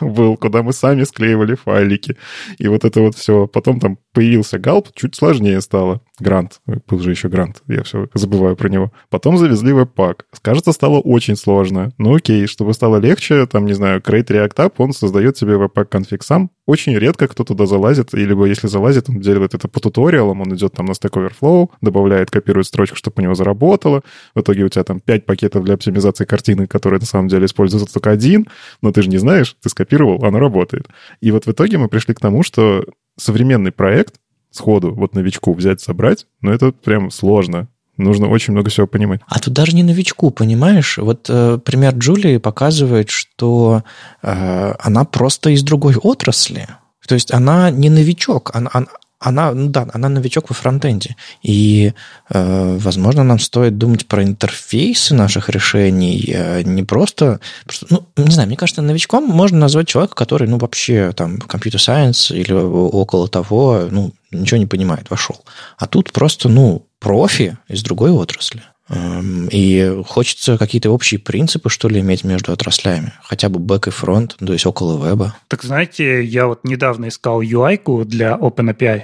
[0.00, 2.16] был, куда мы сами склеивали файлики.
[2.58, 3.46] И вот это вот все.
[3.46, 6.00] Потом там появился Галп, чуть сложнее стало.
[6.18, 6.60] Грант.
[6.88, 7.62] Был же еще Грант.
[7.66, 8.92] Я все забываю про него.
[9.10, 10.26] Потом завезли веб-пак.
[10.42, 11.92] Кажется, стало очень сложно.
[11.98, 15.88] Ну окей, чтобы стало легче, там, не знаю, Create React App, он создает себе веб-пак
[15.88, 16.50] конфиг сам.
[16.66, 20.72] Очень редко кто туда залазит, или если залазит, он делает это по туториалам, он идет
[20.72, 24.02] там на Stack Overflow, добавляет, копирует строчку, чтобы у него заработало.
[24.34, 27.92] В итоге у тебя там 5 пакетов для оптимизации картины, которые на самом деле используются
[27.92, 28.46] только один,
[28.80, 30.88] но ты же не знаешь, ты скопировал, оно работает.
[31.20, 32.84] И вот в итоге мы пришли к тому, что
[33.18, 34.14] современный проект
[34.50, 37.68] сходу вот новичку взять, собрать, ну, это прям сложно.
[38.02, 39.20] Нужно очень много всего понимать.
[39.26, 40.98] А тут даже не новичку, понимаешь?
[40.98, 43.82] Вот э, пример Джулии показывает, что
[44.22, 46.66] э, она просто из другой отрасли.
[47.06, 48.86] То есть она не новичок, она, она,
[49.22, 51.16] она, ну да, она новичок во фронтенде.
[51.42, 51.92] И,
[52.30, 57.86] э, возможно, нам стоит думать про интерфейсы наших решений, э, не просто, просто...
[57.90, 62.30] Ну, не знаю, мне кажется, новичком можно назвать человека, который, ну, вообще, там, компьютер сайенс
[62.30, 65.40] или около того, ну, ничего не понимает, вошел.
[65.78, 68.62] А тут просто, ну, профи из другой отрасли.
[68.88, 73.12] Эм, и хочется какие-то общие принципы, что ли, иметь между отраслями.
[73.22, 75.36] Хотя бы бэк и фронт, то есть около веба.
[75.48, 79.02] Так знаете, я вот недавно искал UI для OpenAPI.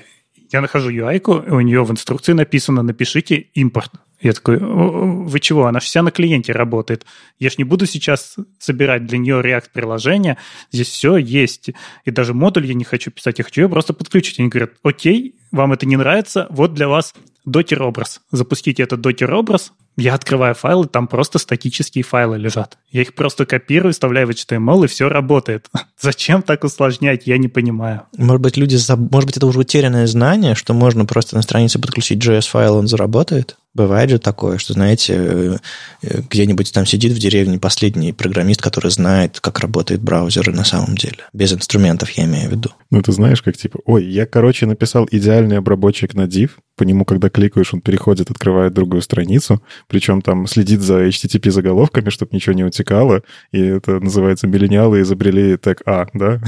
[0.51, 1.20] Я нахожу UI,
[1.51, 3.90] у нее в инструкции написано «напишите импорт».
[4.20, 7.07] Я такой, вы чего, она вся на клиенте работает.
[7.38, 10.38] Я ж не буду сейчас собирать для нее React-приложение.
[10.72, 11.70] Здесь все есть.
[12.05, 14.40] И даже модуль я не хочу писать, я хочу ее просто подключить.
[14.40, 17.14] Они говорят, окей, вам это не нравится, вот для вас
[17.51, 18.20] докер образ.
[18.30, 22.78] Запустите этот докер образ, я открываю файлы, там просто статические файлы лежат.
[22.90, 25.66] Я их просто копирую, вставляю в HTML, и все работает.
[26.01, 28.03] Зачем так усложнять, я не понимаю.
[28.16, 28.78] Может быть, люди...
[28.88, 33.57] Может быть, это уже утерянное знание, что можно просто на странице подключить JS-файл, он заработает?
[33.74, 35.57] Бывает же такое, что, знаете, э,
[36.03, 40.96] э, где-нибудь там сидит в деревне последний программист, который знает, как работает браузер на самом
[40.96, 41.18] деле.
[41.32, 42.70] Без инструментов, я имею в виду.
[42.90, 47.05] Ну, ты знаешь, как типа, ой, я, короче, написал идеальный обработчик на div, по нему,
[47.05, 52.55] когда кликаешь, он переходит, открывает другую страницу, причем там следит за HTTP заголовками, чтобы ничего
[52.55, 53.22] не утекало,
[53.53, 56.41] и это называется миллениалы изобрели тег А, да?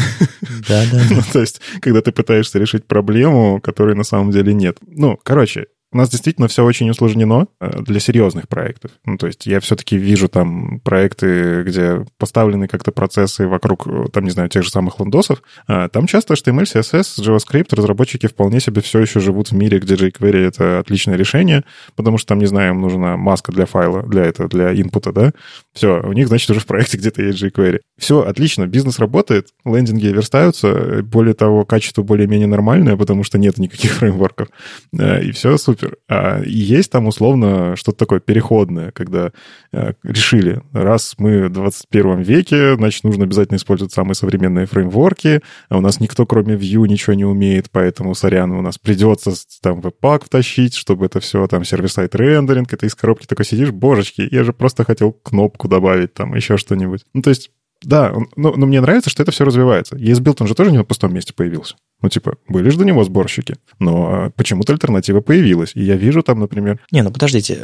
[0.68, 1.03] Да, да.
[1.11, 4.78] ну, то есть, когда ты пытаешься решить проблему, которой на самом деле нет.
[4.86, 8.93] Ну, короче, у нас действительно все очень усложнено э, для серьезных проектов.
[9.05, 14.24] Ну, то есть я все-таки вижу там проекты, где поставлены как-то процессы вокруг, э, там,
[14.24, 15.43] не знаю, тех же самых лендосов.
[15.66, 19.95] А, там часто HTML, CSS, JavaScript, разработчики вполне себе все еще живут в мире, где
[19.95, 21.64] jQuery— это отличное решение,
[21.97, 25.32] потому что там, не знаю, им нужна маска для файла, для этого, для инпута, да?
[25.72, 27.80] Все, у них, значит, уже в проекте где-то есть jQuery.
[27.99, 33.91] Все, отлично, бизнес работает, лендинги верстаются, более того, качество более-менее нормальное, потому что нет никаких
[33.95, 34.49] фреймворков,
[34.97, 35.80] э, и все супер.
[36.09, 39.33] А есть там условно что-то такое переходное, когда
[39.72, 45.78] э, решили, раз мы в 21 веке, значит, нужно обязательно использовать самые современные фреймворки, а
[45.78, 50.24] у нас никто, кроме Vue, ничего не умеет, поэтому, сорян, у нас придется там веб-пак
[50.24, 54.53] втащить, чтобы это все, там, сервис-сайт рендеринг, это из коробки такой сидишь, божечки, я же
[54.53, 57.05] просто хотел кнопку добавить, там, еще что-нибудь.
[57.14, 57.51] Ну, то есть
[57.83, 59.97] да, но, но мне нравится, что это все развивается.
[59.97, 61.76] ESBuild, он же тоже не на пустом месте появился.
[62.03, 65.72] Ну, типа, были же до него сборщики, но а, почему-то альтернатива появилась.
[65.74, 66.80] И я вижу там, например...
[66.90, 67.61] Не, ну подождите,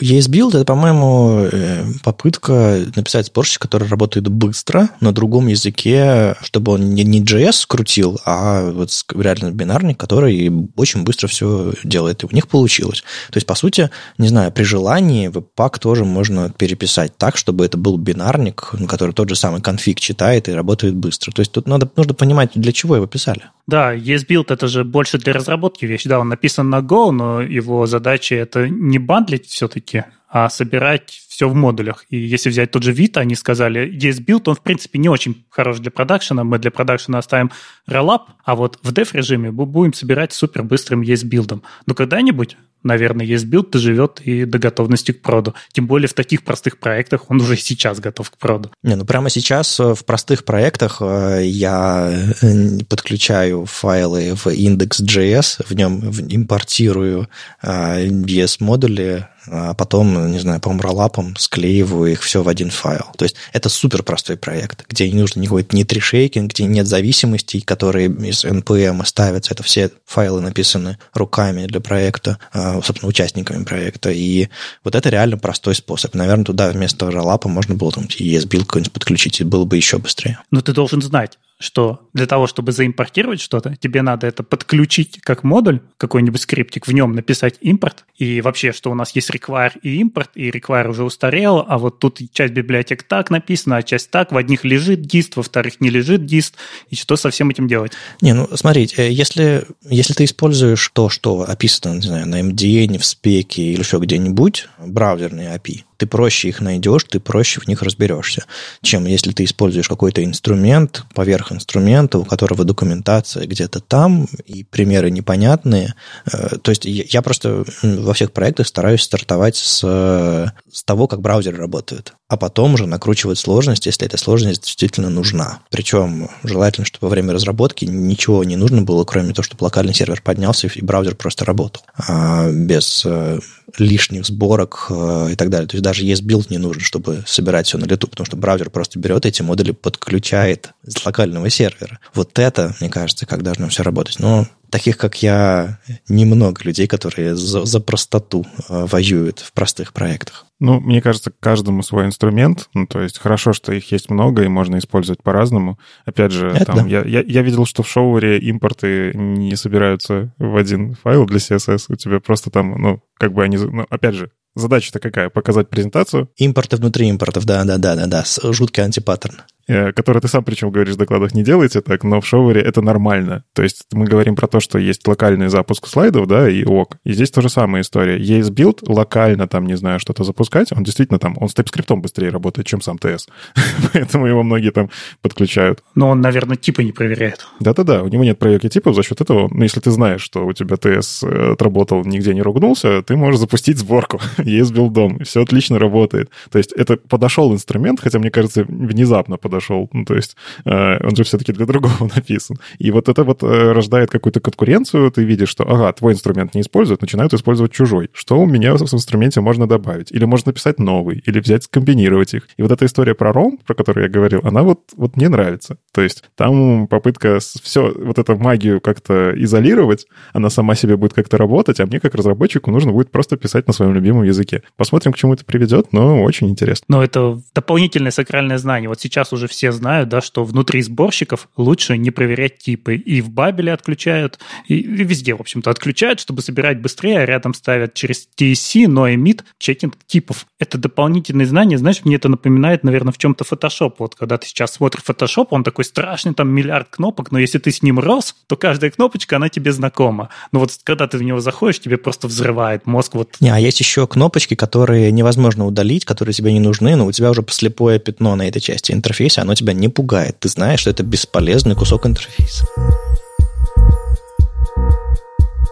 [0.00, 6.94] ESBuild это, по-моему, э, попытка написать сборщик, который работает быстро на другом языке, чтобы он
[6.94, 12.24] не, не JS скрутил, а вот реально бинарник, который очень быстро все делает.
[12.24, 13.02] И у них получилось.
[13.30, 17.78] То есть, по сути, не знаю, при желании веб-пак тоже можно переписать так, чтобы это
[17.78, 21.30] был бинарник, который тот же самый конфиг читает и работает быстро.
[21.32, 23.42] То есть, тут надо, нужно понимать, для чего его писали.
[23.66, 26.04] Да, ESBuild это же больше для разработки вещь.
[26.04, 31.48] Да, он написан на Go, но его задача это не бандлить все-таки, а собирать все
[31.48, 32.04] в модулях.
[32.10, 35.78] И если взять тот же Vita, они сказали, ESBuild, он, в принципе, не очень хорош
[35.78, 37.50] для продакшена, мы для продакшена оставим
[37.88, 41.62] Rollup, а вот в dev-режиме мы будем собирать супер быстрым ESBuild.
[41.86, 42.56] Но когда-нибудь
[42.86, 45.54] наверное, esbuild доживет и до готовности к проду.
[45.72, 48.70] Тем более в таких простых проектах он уже сейчас готов к проду.
[48.82, 55.64] Не, ну прямо сейчас э, в простых проектах э, я э, подключаю файлы в index.js,
[55.68, 57.28] в нем импортирую
[57.62, 63.06] ES-модули, а потом, не знаю, Rollup ом склеиваю их все в один файл.
[63.16, 66.86] То есть это супер простой проект, где не нужно никакой ни tree shaking, где нет
[66.86, 69.54] зависимостей, которые из NPM ставятся.
[69.54, 74.10] Это все файлы написаны руками для проекта, а, собственно, участниками проекта.
[74.10, 74.48] И
[74.84, 76.14] вот это реально простой способ.
[76.14, 79.98] Наверное, туда вместо Rollup а можно было там esbuild какой-нибудь подключить, и было бы еще
[79.98, 80.38] быстрее.
[80.50, 85.42] Но ты должен знать, что для того, чтобы заимпортировать что-то, тебе надо это подключить как
[85.42, 89.96] модуль, какой-нибудь скриптик, в нем написать импорт, и вообще, что у нас есть require и
[89.96, 94.32] импорт, и require уже устарел, а вот тут часть библиотек так написана, а часть так,
[94.32, 96.56] в одних лежит dist, во вторых не лежит dist,
[96.90, 97.92] и что со всем этим делать?
[98.20, 102.98] Не, ну смотрите, э, если, если ты используешь то, что описано, не знаю, на MDN,
[102.98, 107.82] в спеке или еще где-нибудь, браузерные API, ты проще их найдешь, ты проще в них
[107.82, 108.44] разберешься,
[108.82, 115.10] чем если ты используешь какой-то инструмент поверх инструмента, у которого документация где-то там, и примеры
[115.10, 115.94] непонятные.
[116.32, 121.58] Э, то есть я просто во всех проектах стараюсь стартовать с, с того, как браузеры
[121.58, 125.60] работают, а потом уже накручивать сложность, если эта сложность действительно нужна.
[125.70, 130.20] Причем желательно, чтобы во время разработки ничего не нужно было, кроме того, чтобы локальный сервер
[130.22, 133.38] поднялся и браузер просто работал, а без э,
[133.78, 135.68] лишних сборок э, и так далее.
[135.68, 138.98] То есть даже esbuild не нужен, чтобы собирать все на лету, потому что браузер просто
[138.98, 142.00] берет эти модули, подключает из локального сервера.
[142.14, 144.18] Вот это, мне кажется, как должно все работать.
[144.18, 150.45] Но таких, как я, немного людей, которые за, за простоту э, воюют в простых проектах.
[150.58, 152.68] Ну, мне кажется, каждому свой инструмент.
[152.72, 155.78] Ну, то есть хорошо, что их есть много, и можно использовать по-разному.
[156.04, 156.86] Опять же, Это там, да.
[156.86, 161.86] я, я, я видел, что в Shower импорты не собираются в один файл для CSS.
[161.88, 163.58] У тебя просто там, ну, как бы они...
[163.58, 165.28] Ну, опять же, задача-то какая?
[165.28, 166.30] Показать презентацию?
[166.36, 168.24] Импорты внутри импортов, да-да-да-да-да.
[168.52, 169.42] Жуткий антипаттерн.
[169.68, 172.60] Э, который ты сам причем говоришь в докладах, не делайте так, но в Shower е
[172.60, 173.42] это нормально.
[173.52, 176.98] То есть мы говорим про то, что есть локальный запуск слайдов, да, и ок.
[177.04, 178.16] И здесь тоже самая история.
[178.16, 182.68] esbuild локально там, не знаю, что-то запускать, он действительно там, он с TypeScript быстрее работает,
[182.68, 183.28] чем сам TS.
[183.92, 184.88] Поэтому его многие там
[185.20, 185.82] подключают.
[185.96, 187.44] Но он, наверное, типы не проверяет.
[187.58, 190.52] Да-да-да, у него нет проверки типов, за счет этого, ну, если ты знаешь, что у
[190.52, 194.20] тебя TS э, отработал, нигде не ругнулся, ты можешь запустить сборку.
[194.38, 196.30] есть билдом, все отлично работает.
[196.52, 199.88] То есть это подошел инструмент, хотя, мне кажется, внезапно подошел подошел.
[199.92, 202.56] Ну, то есть э, он же все-таки для другого написан.
[202.78, 205.10] И вот это вот э, рождает какую-то конкуренцию.
[205.10, 208.10] Ты видишь, что, ага, твой инструмент не используют, начинают использовать чужой.
[208.12, 210.12] Что у меня в инструменте можно добавить?
[210.12, 212.48] Или можно написать новый, или взять, скомбинировать их.
[212.58, 215.78] И вот эта история про ROM, про которую я говорил, она вот, вот мне нравится.
[215.92, 221.38] То есть там попытка все, вот эту магию как-то изолировать, она сама себе будет как-то
[221.38, 224.62] работать, а мне как разработчику нужно будет просто писать на своем любимом языке.
[224.76, 226.84] Посмотрим, к чему это приведет, но очень интересно.
[226.88, 228.88] Но это дополнительное сакральное знание.
[228.88, 232.96] Вот сейчас уже уже все знают, да, что внутри сборщиков лучше не проверять типы.
[232.96, 234.38] И в Бабеле отключают,
[234.68, 239.08] и, и везде, в общем-то, отключают, чтобы собирать быстрее, а рядом ставят через TSC, но
[239.08, 240.46] emit чекинг типов.
[240.58, 243.94] Это дополнительные знания, знаешь, мне это напоминает, наверное, в чем-то Photoshop.
[243.98, 247.70] Вот когда ты сейчас смотришь Photoshop, он такой страшный, там миллиард кнопок, но если ты
[247.70, 250.30] с ним рос, то каждая кнопочка, она тебе знакома.
[250.52, 253.14] Но вот когда ты в него заходишь, тебе просто взрывает мозг.
[253.14, 253.36] Вот.
[253.40, 257.30] Не, а есть еще кнопочки, которые невозможно удалить, которые тебе не нужны, но у тебя
[257.30, 260.38] уже слепое пятно на этой части интерфейса, оно тебя не пугает.
[260.40, 262.66] Ты знаешь, что это бесполезный кусок интерфейса.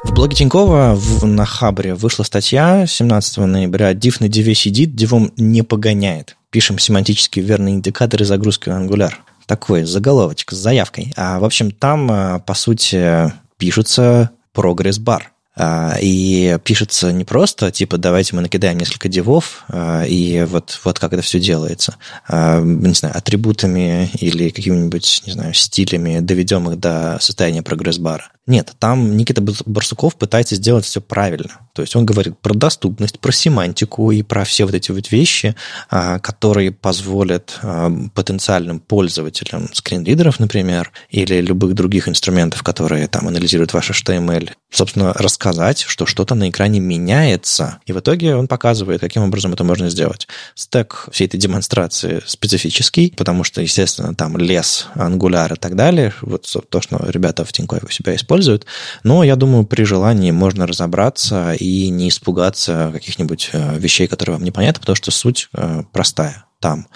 [0.05, 5.33] В блоге Тинькова в, на Хабре вышла статья 17 ноября «Div на диве сидит, дивом
[5.37, 6.37] не погоняет».
[6.51, 9.13] Пишем семантически верные индикаторы загрузки в Angular.
[9.47, 11.13] Такой заголовочек с заявкой.
[11.17, 15.34] А, в общем, там, а, по сути, пишется прогресс-бар.
[15.57, 20.99] А, и пишется не просто, типа, давайте мы накидаем несколько дивов, а, и вот, вот
[20.99, 21.97] как это все делается.
[22.29, 28.31] А, не знаю, атрибутами или какими-нибудь, не знаю, стилями доведем их до состояния прогресс-бара.
[28.47, 31.61] Нет, там Никита Барсуков пытается сделать все правильно.
[31.73, 35.57] То есть он говорит про доступность, про семантику и про все вот эти вот вещи,
[35.89, 43.73] а, которые позволят а, потенциальным пользователям скринридеров, например, или любых других инструментов, которые там анализируют
[43.73, 47.79] ваш HTML, собственно, рассказать, что что-то на экране меняется.
[47.87, 50.29] И в итоге он показывает, каким образом это можно сделать.
[50.55, 56.55] Стек всей этой демонстрации специфический, потому что, естественно, там лес, ангуляр и так далее, вот
[56.69, 58.67] то, что ребята в Тинькове у себя используют, используют.
[59.03, 64.45] Но я думаю, при желании можно разобраться и не испугаться каких-нибудь э, вещей, которые вам
[64.45, 66.87] непонятны, потому что суть э, простая там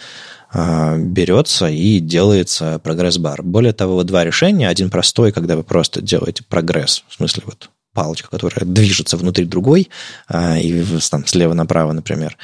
[0.52, 3.42] э, берется и делается прогресс-бар.
[3.42, 4.68] Более того, два решения.
[4.68, 9.88] Один простой, когда вы просто делаете прогресс, в смысле вот палочка, которая движется внутри другой,
[10.32, 12.36] и там слева направо, например.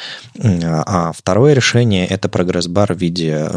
[0.42, 3.49] А второе решение– это прогресс-бар в виде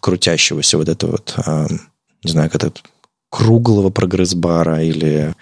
[0.00, 1.34] крутящегося вот этого вот,
[2.24, 2.82] не знаю, как это
[3.30, 5.34] круглого прогресс-бара или...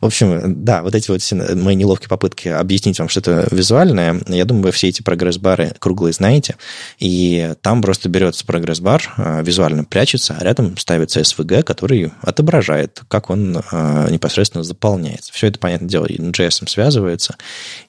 [0.00, 1.20] В общем, да, вот эти вот
[1.56, 6.56] мои неловкие попытки объяснить вам что-то визуальное, я думаю, вы все эти прогресс-бары круглые знаете,
[6.98, 13.28] и там просто берется прогресс-бар, а, визуально прячется, а рядом ставится SVG, который отображает, как
[13.28, 15.32] он а, непосредственно заполняется.
[15.32, 17.36] Все это, понятное дело, и JS связывается,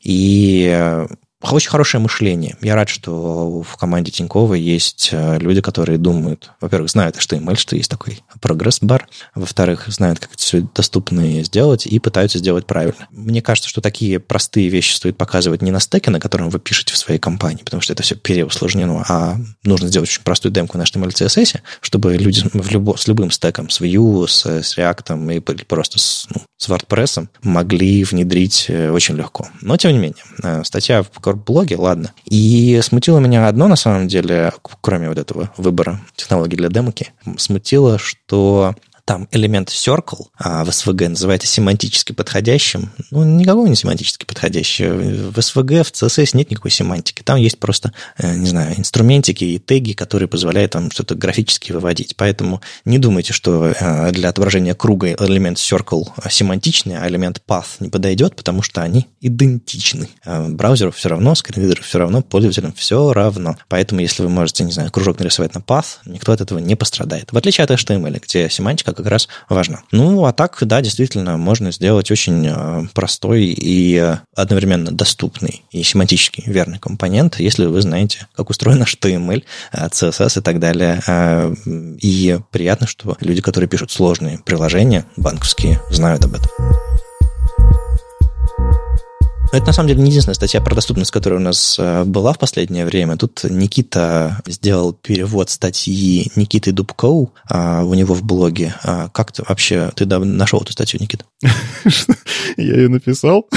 [0.01, 1.05] и
[1.51, 2.55] очень хорошее мышление.
[2.61, 7.75] Я рад, что в команде Тинькова есть э, люди, которые думают, во-первых, знают HTML, что
[7.75, 13.07] есть такой прогресс-бар, во-вторых, знают, как это все доступно сделать и пытаются сделать правильно.
[13.11, 16.93] Мне кажется, что такие простые вещи стоит показывать не на стеке, на котором вы пишете
[16.93, 20.83] в своей компании, потому что это все переусложнено, а нужно сделать очень простую демку на
[20.83, 25.39] HTML CSS, чтобы люди в любо, с любым стеком, с Vue, с, с React и
[25.65, 29.47] просто с, ну, с WordPress могли внедрить э, очень легко.
[29.61, 32.13] Но, тем не менее, э, статья в блоге, ладно.
[32.25, 37.97] И смутило меня одно, на самом деле, кроме вот этого выбора технологий для демоки, смутило,
[37.97, 38.75] что
[39.05, 42.91] там элемент circle а в SVG называется семантически подходящим.
[43.11, 44.87] Ну, никакого не семантически подходящий.
[44.87, 47.21] В SVG, в CSS нет никакой семантики.
[47.21, 52.15] Там есть просто, э, не знаю, инструментики и теги, которые позволяют вам что-то графически выводить.
[52.15, 57.89] Поэтому не думайте, что э, для отображения круга элемент circle семантичный, а элемент path не
[57.89, 60.07] подойдет, потому что они идентичны.
[60.25, 63.57] Э, браузеру все равно, скринридеру все равно, пользователям все равно.
[63.67, 67.31] Поэтому, если вы можете, не знаю, кружок нарисовать на path, никто от этого не пострадает.
[67.33, 69.81] В отличие от HTML, где семантика как раз важно.
[69.91, 76.43] Ну, а так, да, действительно, можно сделать очень э, простой и одновременно доступный и семантически
[76.45, 81.01] верный компонент, если вы знаете, как устроен HTML, CSS э, и так далее.
[81.07, 86.49] Э, и приятно, что люди, которые пишут сложные приложения банковские, знают об этом.
[89.53, 92.39] Это на самом деле не единственная статья про доступность, которая у нас э, была в
[92.39, 93.17] последнее время.
[93.17, 98.73] Тут Никита сделал перевод статьи Никиты Дубкоу а, у него в блоге.
[98.83, 101.25] А как ты вообще, ты нашел эту статью, Никита?
[102.57, 103.47] Я ее написал.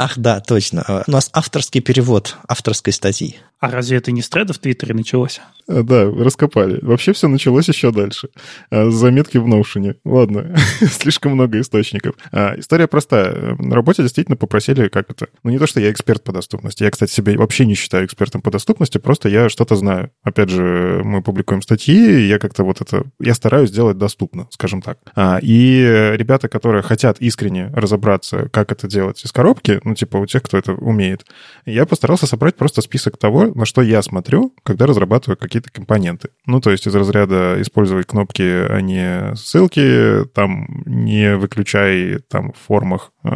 [0.00, 1.04] Ах, да, точно.
[1.08, 3.36] У нас авторский перевод авторской статьи.
[3.60, 5.40] А разве это не с треда в Твиттере началось?
[5.68, 6.78] А, да, раскопали.
[6.80, 8.28] Вообще все началось еще дальше.
[8.70, 9.96] А, заметки в Notion.
[10.04, 12.14] Ладно, слишком много источников.
[12.30, 13.56] А, история простая.
[13.58, 15.26] На работе действительно попросили, как это...
[15.42, 16.84] Ну, не то, что я эксперт по доступности.
[16.84, 20.12] Я, кстати, себя вообще не считаю экспертом по доступности, просто я что-то знаю.
[20.22, 23.06] Опять же, мы публикуем статьи, и я как-то вот это...
[23.18, 24.98] Я стараюсь сделать доступно, скажем так.
[25.42, 30.42] И ребята, которые хотят искренне разобраться, как это делать из коробки, ну, типа у тех,
[30.42, 31.24] кто это умеет.
[31.64, 36.28] Я постарался собрать просто список того, на что я смотрю, когда разрабатываю какие-то компоненты.
[36.46, 42.58] Ну, то есть из разряда использовать кнопки, а не ссылки, там, не выключай там в
[42.58, 43.28] формах э,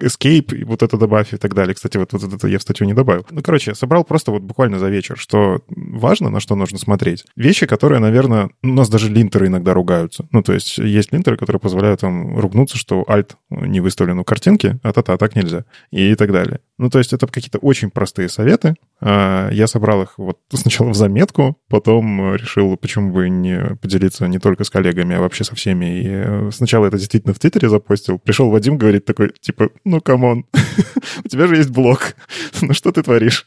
[0.00, 1.74] escape, вот это добавь и так далее.
[1.74, 3.26] Кстати, вот, вот это я в статью не добавил.
[3.30, 7.24] Ну, короче, собрал просто вот буквально за вечер, что важно, на что нужно смотреть.
[7.36, 10.26] Вещи, которые, наверное, у нас даже линтеры иногда ругаются.
[10.30, 14.78] Ну, то есть есть линтеры, которые позволяют вам ругнуться, что alt не выставлен у картинки,
[14.82, 15.47] а та-та, так нельзя.
[15.90, 16.60] И так далее.
[16.78, 18.76] Ну, то есть это какие-то очень простые советы.
[19.00, 24.38] А, я собрал их вот сначала в заметку, потом решил, почему бы не поделиться не
[24.38, 26.00] только с коллегами, а вообще со всеми.
[26.00, 28.18] И э, сначала это действительно в Твиттере запостил.
[28.18, 30.46] Пришел Вадим, говорит такой, типа, ну, come on,
[31.24, 32.14] у тебя же есть блог.
[32.62, 33.46] ну, что ты творишь?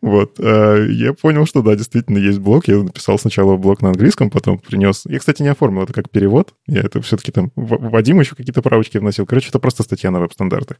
[0.00, 0.36] Вот.
[0.38, 2.68] А, я понял, что да, действительно есть блог.
[2.68, 5.02] Я написал сначала блог на английском, потом принес...
[5.04, 6.54] Я, кстати, не оформил это как перевод.
[6.66, 7.52] Я это все-таки там...
[7.54, 9.26] Вадим еще какие-то правочки вносил.
[9.26, 10.78] Короче, это просто статья на веб-стандартах.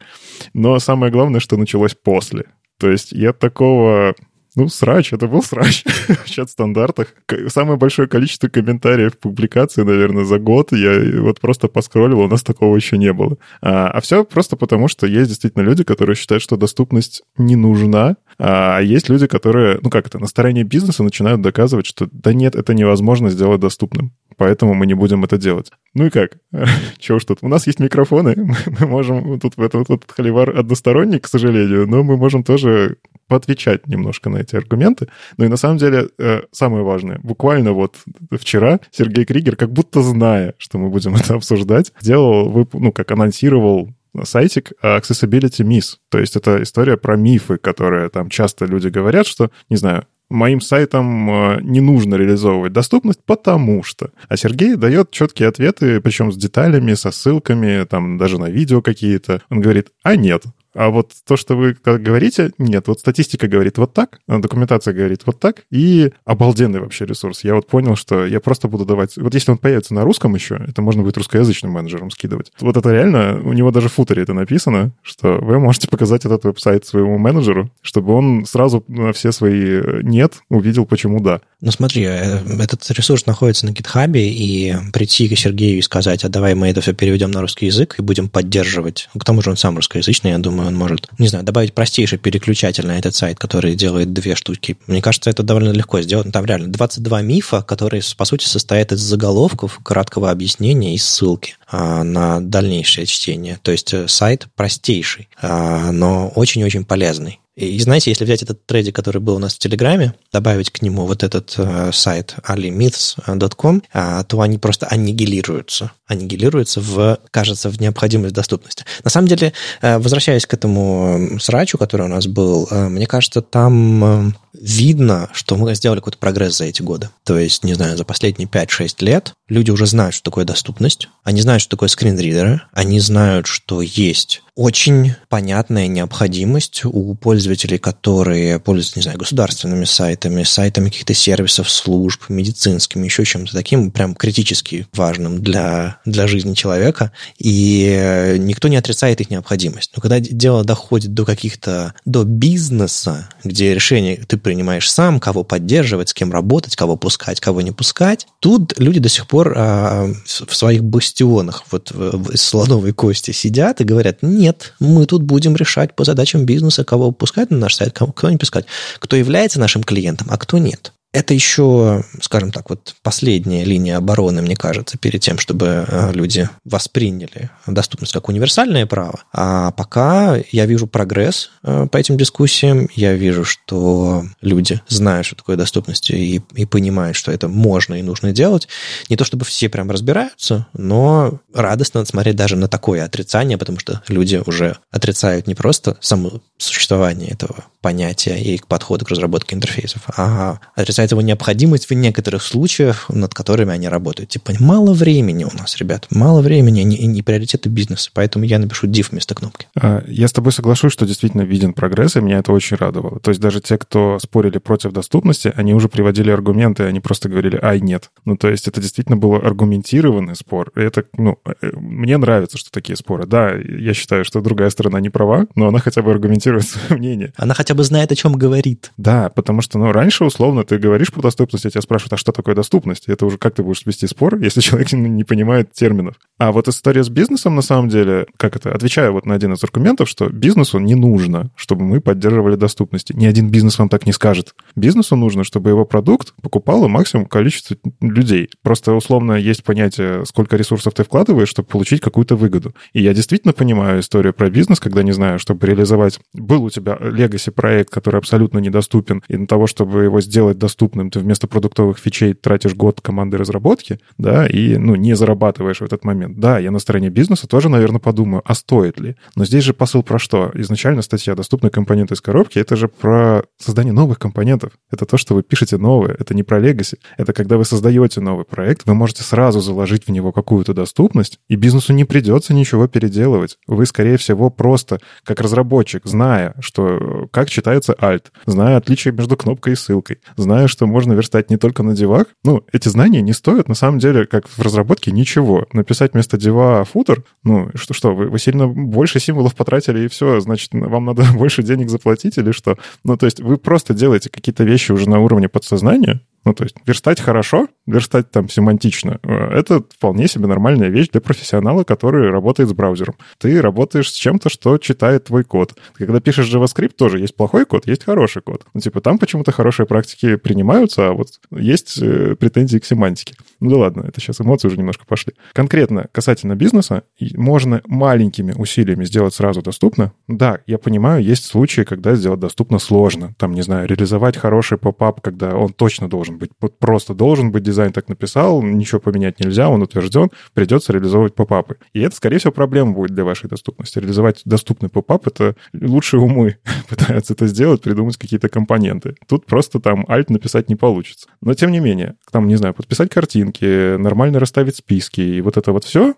[0.54, 2.46] Но самое главное, что началось после.
[2.78, 4.14] То есть я такого
[4.54, 5.84] ну, срач, это был срач
[6.24, 7.14] в чат-стандартах.
[7.48, 10.72] Самое большое количество комментариев публикации, наверное, за год.
[10.72, 13.38] Я вот просто поскроллил, у нас такого еще не было.
[13.62, 18.16] А, а все просто потому, что есть действительно люди, которые считают, что доступность не нужна,
[18.38, 22.54] а есть люди, которые, ну как это, на стороне бизнеса начинают доказывать, что да нет,
[22.54, 25.70] это невозможно сделать доступным поэтому мы не будем это делать.
[25.94, 26.38] Ну и как?
[26.98, 27.38] Чего ж тут?
[27.42, 28.34] У нас есть микрофоны,
[28.80, 29.38] мы можем...
[29.38, 32.96] Тут этот, этот холивар односторонний, к сожалению, но мы можем тоже
[33.32, 35.08] поотвечать немножко на эти аргументы.
[35.38, 37.96] Ну и на самом деле э, самое важное, буквально вот
[38.32, 43.88] вчера Сергей Кригер, как будто зная, что мы будем это обсуждать, сделал, ну, как анонсировал
[44.22, 45.96] сайтик Accessibility Miss.
[46.10, 50.60] То есть это история про мифы, которые там часто люди говорят, что, не знаю, моим
[50.60, 54.10] сайтам э, не нужно реализовывать доступность, потому что.
[54.28, 59.40] А Сергей дает четкие ответы, причем с деталями, со ссылками, там даже на видео какие-то.
[59.48, 60.44] Он говорит, а нет,
[60.74, 62.88] а вот то, что вы говорите, нет.
[62.88, 67.44] Вот статистика говорит вот так, а документация говорит вот так, и обалденный вообще ресурс.
[67.44, 69.16] Я вот понял, что я просто буду давать...
[69.16, 72.52] Вот если он появится на русском еще, это можно будет русскоязычным менеджером скидывать.
[72.60, 76.44] Вот это реально, у него даже в футере это написано, что вы можете показать этот
[76.44, 81.40] веб-сайт своему менеджеру, чтобы он сразу на все свои «нет» увидел, почему «да».
[81.60, 86.28] Ну смотри, э, этот ресурс находится на GitHub, и прийти к Сергею и сказать, а
[86.28, 89.08] давай мы это все переведем на русский язык и будем поддерживать.
[89.16, 92.86] К тому же он сам русскоязычный, я думаю, он может, не знаю, добавить простейший переключатель
[92.86, 94.76] на этот сайт, который делает две штуки.
[94.86, 96.32] Мне кажется, это довольно легко сделать.
[96.32, 102.02] Там реально 22 мифа, которые, по сути, состоят из заголовков, краткого объяснения и ссылки а,
[102.04, 103.58] на дальнейшее чтение.
[103.62, 107.40] То есть э, сайт простейший, а, но очень-очень полезный.
[107.54, 111.06] И знаете, если взять этот трейдик, который был у нас в Телеграме, добавить к нему
[111.06, 115.92] вот этот э, сайт alimyths.com, э, то они просто аннигилируются.
[116.06, 118.86] Аннигилируются в, кажется, в необходимость доступности.
[119.04, 123.42] На самом деле, э, возвращаясь к этому срачу, который у нас был, э, мне кажется,
[123.42, 127.10] там э, видно, что мы сделали какой-то прогресс за эти годы.
[127.24, 131.42] То есть, не знаю, за последние 5-6 лет люди уже знают, что такое доступность, они
[131.42, 138.98] знают, что такое скринридеры, они знают, что есть очень понятная необходимость у пользователей, которые пользуются,
[138.98, 145.42] не знаю, государственными сайтами, сайтами каких-то сервисов, служб, медицинскими, еще чем-то таким, прям критически важным
[145.42, 149.92] для, для жизни человека, и никто не отрицает их необходимость.
[149.96, 156.10] Но когда дело доходит до каких-то, до бизнеса, где решение ты принимаешь сам, кого поддерживать,
[156.10, 160.54] с кем работать, кого пускать, кого не пускать, тут люди до сих пор а, в
[160.54, 165.94] своих бастионах вот в, в слоновой кости сидят и говорят, нет, мы тут будем решать
[165.94, 168.66] по задачам бизнеса, кого пускать на наш сайт, кого, не пускать,
[168.98, 170.92] кто является нашим клиентом, а кто нет.
[171.12, 176.48] Это еще, скажем так, вот последняя линия обороны, мне кажется, перед тем, чтобы э, люди
[176.64, 179.20] восприняли доступность как универсальное право.
[179.30, 185.36] А пока я вижу прогресс э, по этим дискуссиям, я вижу, что люди знают, что
[185.36, 188.66] такое доступность, и, и понимают, что это можно и нужно делать.
[189.10, 194.02] Не то чтобы все прям разбираются, но радостно смотреть даже на такое отрицание, потому что
[194.08, 200.60] люди уже отрицают не просто само существование этого понятия и подхода к разработке интерфейсов, а
[200.74, 204.30] отрицают его необходимость в некоторых случаях, над которыми они работают.
[204.30, 208.86] Типа, мало времени у нас, ребят, мало времени и не приоритеты бизнеса, поэтому я напишу
[208.86, 209.66] div вместо кнопки.
[209.78, 213.18] А, я с тобой соглашусь, что действительно виден прогресс, и меня это очень радовало.
[213.20, 217.58] То есть даже те, кто спорили против доступности, они уже приводили аргументы, они просто говорили,
[217.60, 218.10] ай, нет.
[218.24, 220.70] Ну, то есть это действительно был аргументированный спор.
[220.76, 223.26] И это, ну, э, мне нравится, что такие споры.
[223.26, 227.32] Да, я считаю, что другая сторона не права, но она хотя бы аргументирует свое мнение.
[227.36, 228.92] Она хотя хотя бы знает, о чем говорит.
[228.98, 232.32] Да, потому что, ну, раньше, условно, ты говоришь про доступность, а тебя спрашивают, а что
[232.32, 233.08] такое доступность?
[233.08, 236.16] Это уже как ты будешь вести спор, если человек не понимает терминов.
[236.38, 239.64] А вот история с бизнесом, на самом деле, как это, отвечаю вот на один из
[239.64, 243.14] аргументов, что бизнесу не нужно, чтобы мы поддерживали доступность.
[243.14, 244.54] Ни один бизнес вам так не скажет.
[244.76, 248.50] Бизнесу нужно, чтобы его продукт покупало максимум количество людей.
[248.62, 252.74] Просто, условно, есть понятие, сколько ресурсов ты вкладываешь, чтобы получить какую-то выгоду.
[252.92, 256.20] И я действительно понимаю историю про бизнес, когда, не знаю, чтобы реализовать...
[256.34, 261.10] Был у тебя legacy проект, который абсолютно недоступен, и на того, чтобы его сделать доступным,
[261.10, 266.02] ты вместо продуктовых фичей тратишь год команды разработки, да, и, ну, не зарабатываешь в этот
[266.04, 266.40] момент.
[266.40, 269.14] Да, я на стороне бизнеса тоже, наверное, подумаю, а стоит ли?
[269.36, 270.50] Но здесь же посыл про что?
[270.54, 274.72] Изначально статья «Доступные компоненты из коробки»— это же про создание новых компонентов.
[274.90, 276.16] Это то, что вы пишете новое.
[276.18, 276.98] Это не про legacy.
[277.16, 281.54] Это когда вы создаете новый проект, вы можете сразу заложить в него какую-то доступность, и
[281.54, 283.56] бизнесу не придется ничего переделывать.
[283.68, 289.74] Вы, скорее всего, просто как разработчик, зная, что как читается Alt, зная отличие между кнопкой
[289.74, 293.68] и ссылкой, зная, что можно верстать не только на девах, ну, эти знания не стоят,
[293.68, 295.66] на самом деле, как в разработке, ничего.
[295.72, 300.40] Написать вместо дева футер, ну, что, что вы, вы сильно больше символов потратили, и все,
[300.40, 302.78] значит, вам надо больше денег заплатить или что?
[303.04, 306.76] Ну, то есть вы просто делаете какие-то вещи уже на уровне подсознания, ну, то есть
[306.86, 312.68] верстать хорошо, верстать там семантично, э, это вполне себе нормальная вещь для профессионала, который работает
[312.68, 313.14] с браузером.
[313.38, 315.74] Ты работаешь с чем-то, что читает твой код.
[315.94, 318.66] Когда пишешь JavaScript, тоже есть плохой код, есть хороший код.
[318.74, 323.34] Ну, типа там почему-то хорошие практики принимаются, а вот есть э, претензии к семантике.
[323.60, 325.34] Ну да ладно, это сейчас эмоции уже немножко пошли.
[325.52, 327.04] Конкретно касательно бизнеса,
[327.34, 330.12] можно маленькими усилиями сделать сразу доступно.
[330.26, 333.34] Да, я понимаю, есть случаи, когда сделать доступно сложно.
[333.38, 336.78] Там, не знаю, реализовать хороший поп-ап, когда он точно должен должен быть.
[336.78, 341.76] Просто должен быть, дизайн так написал, ничего поменять нельзя, он утвержден, придется реализовывать попапы.
[341.92, 343.98] И это, скорее всего, проблема будет для вашей доступности.
[343.98, 349.14] Реализовать доступный попап— это лучшие умы пытаются это сделать, придумать какие-то компоненты.
[349.28, 351.28] Тут просто там alt написать не получится.
[351.40, 355.72] Но, тем не менее, там, не знаю, подписать картинки, нормально расставить списки, и вот это
[355.72, 356.14] вот все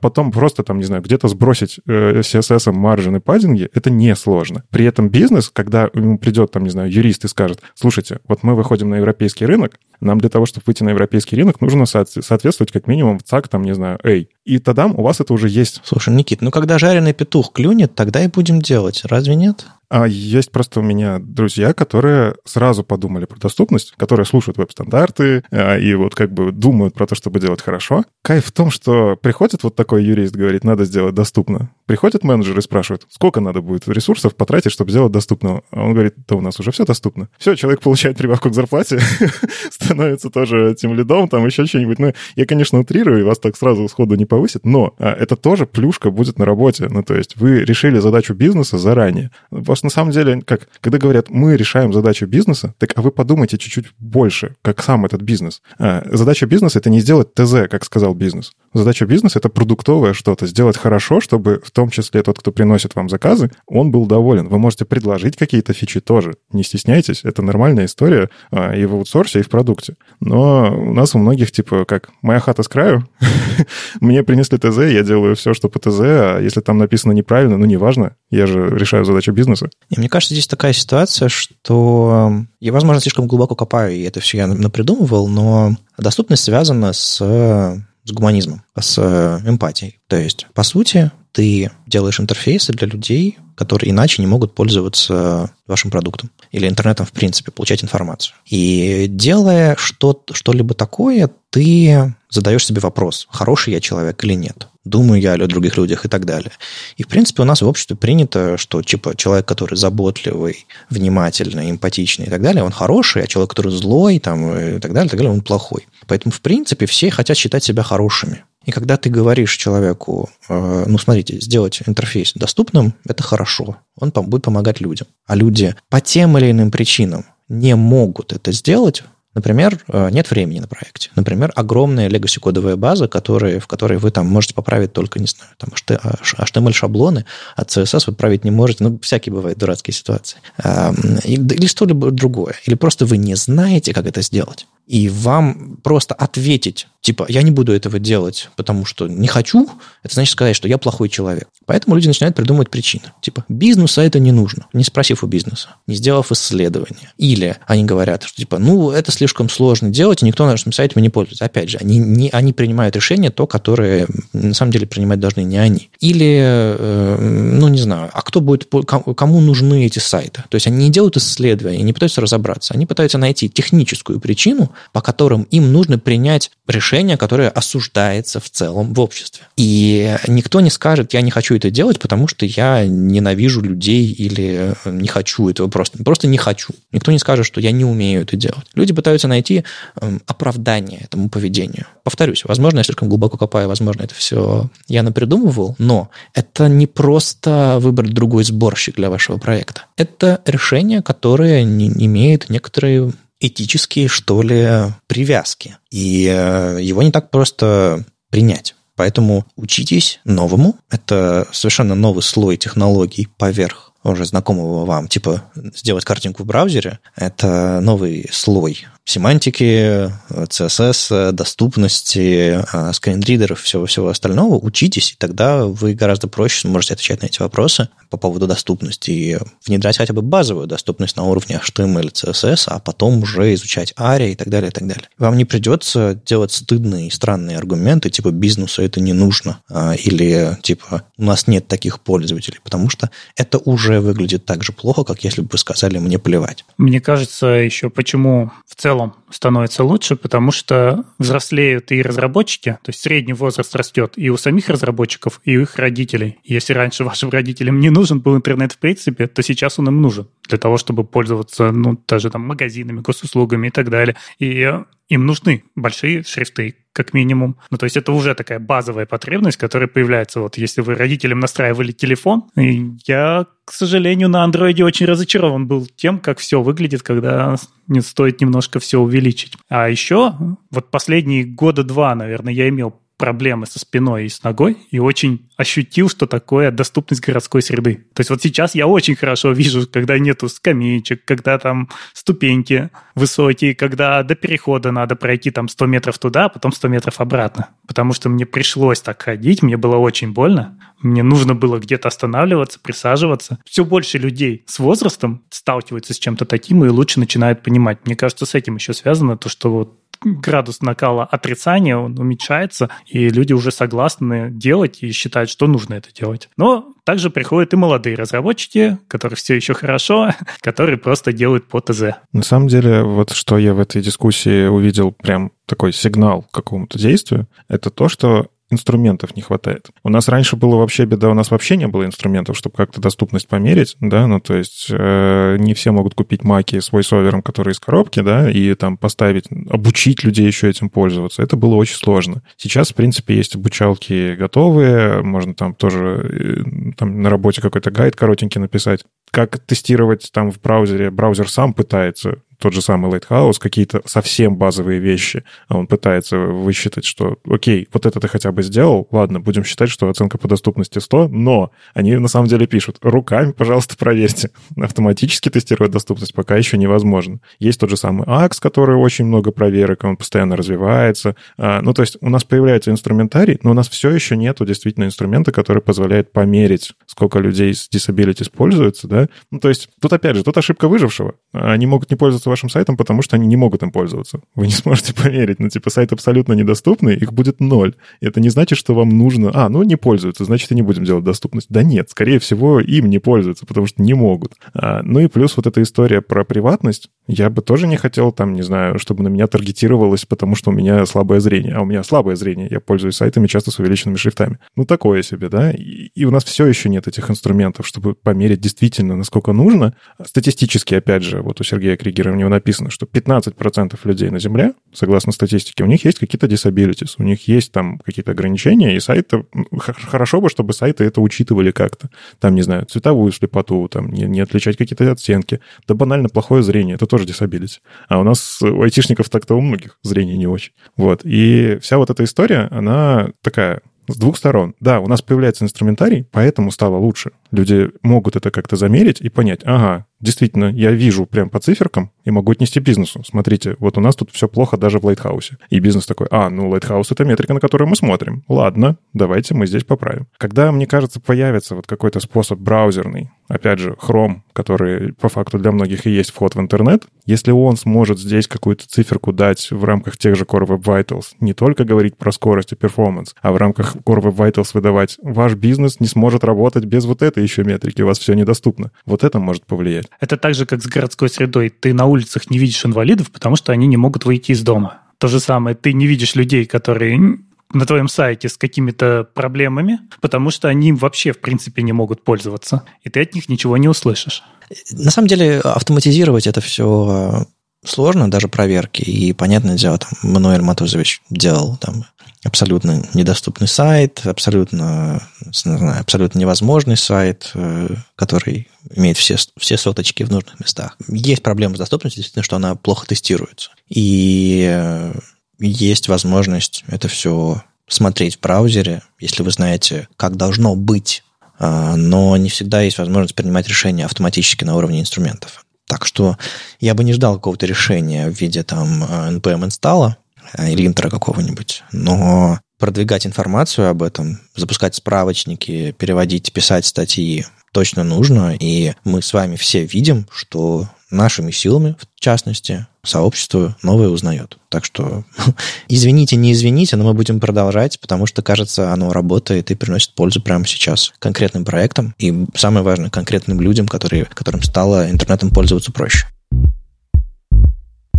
[0.00, 4.64] потом просто там, не знаю, где-то сбросить э, CSS маржин и паддинги, это несложно.
[4.70, 8.54] При этом бизнес, когда ему придет, там, не знаю, юрист и скажет, слушайте, вот мы
[8.54, 12.86] выходим на европейский рынок, нам для того, чтобы выйти на европейский рынок, нужно соответствовать как
[12.86, 14.26] минимум в ЦАК, там, не знаю, A.
[14.44, 15.80] И тогда у вас это уже есть.
[15.84, 19.02] Слушай, Никит, ну когда жареный петух клюнет, тогда и будем делать.
[19.04, 19.66] Разве нет?
[19.90, 25.76] А есть просто у меня друзья, которые сразу подумали про доступность, которые слушают веб-стандарты а,
[25.76, 28.04] и вот как бы думают про то, чтобы делать хорошо.
[28.22, 31.70] Кайф в том, что приходит вот такой юрист, говорит, надо сделать доступно.
[31.86, 35.62] Приходит менеджер и спрашивает, сколько надо будет ресурсов потратить, чтобы сделать доступно.
[35.72, 37.28] А он говорит, да у нас уже все доступно.
[37.36, 39.00] Все, человек получает прибавку к зарплате,
[39.90, 41.98] становится тоже тем лидом, там еще что-нибудь.
[41.98, 45.66] Ну, я, конечно, утрирую, и вас так сразу сходу не повысит, но а, это тоже
[45.66, 46.88] плюшка будет на работе.
[46.88, 49.30] Ну, то есть вы решили задачу бизнеса заранее.
[49.50, 53.58] Просто на самом деле, как, когда говорят, мы решаем задачу бизнеса, так а вы подумайте
[53.58, 55.60] чуть-чуть больше, как сам этот бизнес.
[55.78, 58.52] А, задача бизнеса— это не сделать ТЗ, как сказал бизнес.
[58.72, 63.08] Задача бизнеса— это продуктовое что-то, сделать хорошо, чтобы в том числе тот, кто приносит вам
[63.08, 64.48] заказы, он был доволен.
[64.48, 66.34] Вы можете предложить какие-то фичи тоже.
[66.52, 69.79] Не стесняйтесь, это нормальная история а, и в аутсорсе, и в продукте.
[70.20, 73.08] Но у нас у многих, типа, как «моя хата с краю»,
[74.00, 77.66] мне принесли ТЗ, я делаю все, что по ТЗ, а если там написано неправильно, ну,
[77.66, 79.70] неважно, я же решаю задачу бизнеса.
[79.88, 84.38] И мне кажется, здесь такая ситуация, что я, возможно, слишком глубоко копаю, и это все
[84.38, 90.00] я напридумывал, но доступность связана с с гуманизмом, с э, эмпатией.
[90.06, 95.90] То есть, по сути, ты делаешь интерфейсы для людей, которые иначе не могут пользоваться вашим
[95.90, 98.34] продуктом или интернетом в принципе, получать информацию.
[98.46, 105.20] И делая что, что-либо такое, ты задаешь себе вопрос, хороший я человек или нет думаю
[105.20, 106.52] я о других людях и так далее.
[106.96, 112.26] И, в принципе, у нас в обществе принято, что, типа, человек, который заботливый, внимательный, эмпатичный
[112.26, 115.18] и так далее, он хороший, а человек, который злой, там, и так далее, и так
[115.18, 115.86] далее, он плохой.
[116.06, 118.44] Поэтому, в принципе, все хотят считать себя хорошими.
[118.64, 123.78] И когда ты говоришь человеку, э, ну, смотрите, сделать интерфейс доступным, это хорошо.
[123.98, 125.08] Он будет помогать людям.
[125.26, 129.02] А люди по тем или иным причинам не могут это сделать,
[129.34, 131.10] Например, э, нет времени на проекте.
[131.14, 135.70] Например, огромная legacy-кодовая база, которые, в которой вы там можете поправить только, не знаю, там
[135.70, 137.24] HTML-шаблоны,
[137.54, 138.84] а CSS вы править не можете.
[138.84, 140.38] Ну, всякие бывают дурацкие ситуации.
[140.64, 142.56] Эм, или что-либо другое.
[142.66, 144.66] Или просто вы не знаете, как это сделать.
[144.86, 149.68] И вам просто ответить, типа, я не буду этого делать, потому что не хочу,
[150.02, 151.48] это значит сказать, что я плохой человек.
[151.64, 153.04] Поэтому люди начинают придумывать причины.
[153.20, 157.12] Типа, бизнесу это не нужно, не спросив у бизнеса, не сделав исследование.
[157.18, 161.00] Или они говорят, что типа, ну, это слишком сложно делать, и никто на нашем сайте
[161.00, 161.44] не пользуется.
[161.44, 165.58] Опять же, они, не, они принимают решение то, которое на самом деле принимать должны не
[165.58, 165.90] они.
[166.00, 168.68] Или, э, ну, не знаю, а кто будет,
[169.16, 170.44] кому нужны эти сайты?
[170.48, 175.00] То есть они не делают исследования, не пытаются разобраться, они пытаются найти техническую причину, по
[175.00, 179.46] которым им нужно принять решение, которое осуждается в целом в обществе.
[179.56, 184.74] И никто не скажет, я не хочу это делать, потому что я ненавижу людей или
[184.84, 186.02] не хочу этого просто.
[186.02, 186.72] Просто не хочу.
[186.92, 188.66] Никто не скажет, что я не умею это делать.
[188.74, 189.64] Люди пытаются найти
[190.00, 191.86] эм, оправдание этому поведению.
[192.04, 197.78] Повторюсь, возможно, я слишком глубоко копаю, возможно, это все я напридумывал, но это не просто
[197.80, 199.82] выбрать другой сборщик для вашего проекта.
[199.96, 205.76] Это решение, которое не имеет некоторые этические, что ли, привязки.
[205.90, 208.74] И э, его не так просто принять.
[208.96, 210.76] Поэтому учитесь новому.
[210.90, 217.80] Это совершенно новый слой технологий поверх уже знакомого вам, типа сделать картинку в браузере, это
[217.80, 226.60] новый слой семантики, CSS, доступности, а, скринридеров, всего-всего остального, учитесь, и тогда вы гораздо проще
[226.60, 231.24] сможете отвечать на эти вопросы по поводу доступности и внедрять хотя бы базовую доступность на
[231.24, 235.08] уровне HTML CSS, а потом уже изучать ARIA и так далее, и так далее.
[235.18, 240.56] Вам не придется делать стыдные и странные аргументы, типа бизнесу это не нужно, а, или
[240.62, 245.24] типа у нас нет таких пользователей, потому что это уже выглядит так же плохо, как
[245.24, 246.64] если бы вы сказали мне плевать.
[246.78, 252.90] Мне кажется, еще почему в целом целом становится лучше, потому что взрослеют и разработчики, то
[252.90, 256.38] есть средний возраст растет и у самих разработчиков, и у их родителей.
[256.44, 260.28] Если раньше вашим родителям не нужен был интернет в принципе, то сейчас он им нужен
[260.48, 264.16] для того, чтобы пользоваться, ну, даже там магазинами, госуслугами и так далее.
[264.38, 264.72] И
[265.10, 267.56] им нужны большие шрифты, как минимум.
[267.70, 270.40] Ну, то есть это уже такая базовая потребность, которая появляется.
[270.40, 276.20] Вот если вы родителям настраивали телефон, я, к сожалению, на андроиде очень разочарован был тем,
[276.20, 277.56] как все выглядит, когда
[277.88, 279.54] не стоит немножко все увеличить.
[279.68, 280.34] А еще
[280.70, 285.46] вот последние года два, наверное, я имел проблемы со спиной и с ногой и очень
[285.58, 288.06] ощутил, что такое доступность городской среды.
[288.14, 293.74] То есть вот сейчас я очень хорошо вижу, когда нету скамеечек, когда там ступеньки высокие,
[293.74, 297.68] когда до перехода надо пройти там 100 метров туда, а потом 100 метров обратно.
[297.86, 302.80] Потому что мне пришлось так ходить, мне было очень больно, мне нужно было где-то останавливаться,
[302.80, 303.58] присаживаться.
[303.66, 307.98] Все больше людей с возрастом сталкиваются с чем-то таким и лучше начинают понимать.
[308.06, 313.28] Мне кажется, с этим еще связано то, что вот градус накала отрицания, он уменьшается, и
[313.28, 316.48] люди уже согласны делать и считают, что нужно это делать.
[316.56, 320.30] Но также приходят и молодые разработчики, которые все еще хорошо,
[320.60, 322.02] которые просто делают по ТЗ.
[322.32, 327.46] На самом деле, вот что я в этой дискуссии увидел прям такой сигнал какому-то действию,
[327.68, 329.90] это то, что инструментов не хватает.
[330.02, 333.48] У нас раньше было вообще беда, у нас вообще не было инструментов, чтобы как-то доступность
[333.48, 337.80] померить, да, ну, то есть э, не все могут купить маки с войсовером, которые из
[337.80, 341.42] коробки, да, и там поставить, обучить людей еще этим пользоваться.
[341.42, 342.42] Это было очень сложно.
[342.56, 348.16] Сейчас, в принципе, есть обучалки готовые, можно там тоже э, там на работе какой-то гайд
[348.16, 349.04] коротенький написать.
[349.30, 355.00] Как тестировать там в браузере, браузер сам пытается тот же самый Lighthouse, какие-то совсем базовые
[355.00, 355.44] вещи.
[355.68, 360.08] Он пытается высчитать, что, окей, вот это ты хотя бы сделал, ладно, будем считать, что
[360.08, 364.50] оценка по доступности 100, но они на самом деле пишут, руками, пожалуйста, проверьте.
[364.76, 367.40] Автоматически тестировать доступность пока еще невозможно.
[367.58, 371.36] Есть тот же самый AX, который очень много проверок, он постоянно развивается.
[371.56, 375.04] А, ну, то есть у нас появляется инструментарий, но у нас все еще нету действительно
[375.04, 379.28] инструмента, который позволяет померить, сколько людей с disability пользуются, да.
[379.50, 381.34] Ну, то есть тут, опять же, тут ошибка выжившего.
[381.52, 384.40] Они могут не пользоваться вашим сайтом, потому что они не могут им пользоваться.
[384.54, 385.58] Вы не сможете поверить.
[385.58, 387.94] Ну, типа, сайт абсолютно недоступный, их будет ноль.
[388.20, 389.50] И это не значит, что вам нужно...
[389.54, 391.68] А, ну, не пользуются, значит, и не будем делать доступность.
[391.70, 394.54] Да нет, скорее всего, им не пользуются, потому что не могут.
[394.74, 397.10] А, ну и плюс вот эта история про приватность.
[397.26, 400.72] Я бы тоже не хотел, там, не знаю, чтобы на меня таргетировалось, потому что у
[400.74, 401.74] меня слабое зрение.
[401.74, 402.68] А у меня слабое зрение.
[402.70, 404.58] Я пользуюсь сайтами часто с увеличенными шрифтами.
[404.76, 405.70] Ну, такое себе, да?
[405.70, 409.94] И, и у нас все еще нет этих инструментов, чтобы померить действительно, насколько нужно.
[410.24, 415.32] Статистически, опять же, вот у Сергея Кригера него написано, что 15% людей на Земле, согласно
[415.32, 419.44] статистике, у них есть какие-то disabilities, у них есть там какие-то ограничения, и сайты...
[419.78, 422.10] Хорошо бы, чтобы сайты это учитывали как-то.
[422.38, 425.60] Там, не знаю, цветовую слепоту, там, не, не отличать какие-то оттенки.
[425.86, 427.78] Да банально плохое зрение, это тоже disability.
[428.08, 430.72] А у нас у айтишников так-то у многих зрение не очень.
[430.96, 431.20] Вот.
[431.24, 434.74] И вся вот эта история, она такая с двух сторон.
[434.80, 437.32] Да, у нас появляется инструментарий, поэтому стало лучше.
[437.52, 442.30] Люди могут это как-то замерить и понять, ага, действительно, я вижу прям по циферкам и
[442.30, 443.22] могу отнести бизнесу.
[443.24, 445.56] Смотрите, вот у нас тут все плохо даже в Lighthouse е.
[445.70, 448.44] И бизнес такой, а, ну, Lighthouse— это метрика, на которую мы смотрим.
[448.48, 450.26] Ладно, давайте мы здесь поправим.
[450.36, 455.72] Когда, мне кажется, появится вот какой-то способ браузерный, опять же, Chrome, который по факту для
[455.72, 460.16] многих и есть вход в интернет, если он сможет здесь какую-то циферку дать в рамках
[460.16, 463.96] тех же Core Web Vitals, не только говорить про скорость и перформанс, а в рамках
[463.96, 468.06] Core Web Vitals выдавать, ваш бизнес не сможет работать без вот этой еще метрики, у
[468.06, 468.90] вас все недоступно.
[469.06, 470.09] Вот это может повлиять.
[470.18, 471.70] Это так же, как с городской средой.
[471.70, 475.02] Ты на улицах не видишь инвалидов, потому что они не могут выйти из дома.
[475.18, 477.38] То же самое, ты не видишь людей, которые
[477.72, 482.82] на твоем сайте с какими-то проблемами, потому что они вообще, в принципе, не могут пользоваться,
[483.02, 484.42] и ты от них ничего не услышишь.
[484.90, 489.02] На самом деле, автоматизировать это все э, сложно, даже проверки.
[489.02, 492.04] И, понятное дело, там Мануэль Матузович делал там
[492.44, 495.22] абсолютно недоступный сайт, абсолютно,
[495.52, 500.96] знаю, абсолютно невозможный сайт, э, который имеет все, все соточки в нужных местах.
[501.08, 503.70] Есть проблема с доступностью, действительно, что она плохо тестируется.
[503.88, 505.14] И э,
[505.58, 511.22] есть возможность это все смотреть в браузере, если вы знаете, как должно быть,
[511.58, 515.66] э, но не всегда есть возможность принимать решения автоматически на уровне инструментов.
[515.86, 516.38] Так что
[516.78, 520.16] я бы не ждал какого-то решения в виде там npm инсталла,
[520.56, 521.82] Э, или интро какого-нибудь.
[521.92, 528.56] Но продвигать информацию об этом, запускать справочники, переводить, писать статьи точно нужно.
[528.58, 534.58] И мы с вами все видим, что нашими силами, в частности, сообщество новое узнает.
[534.68, 535.24] Так что
[535.88, 540.40] извините, не извините, но мы будем продолжать, потому что, кажется, оно работает и приносит пользу
[540.40, 546.26] прямо сейчас конкретным проектам и, самое важное, конкретным людям, которые, которым стало интернетом пользоваться проще.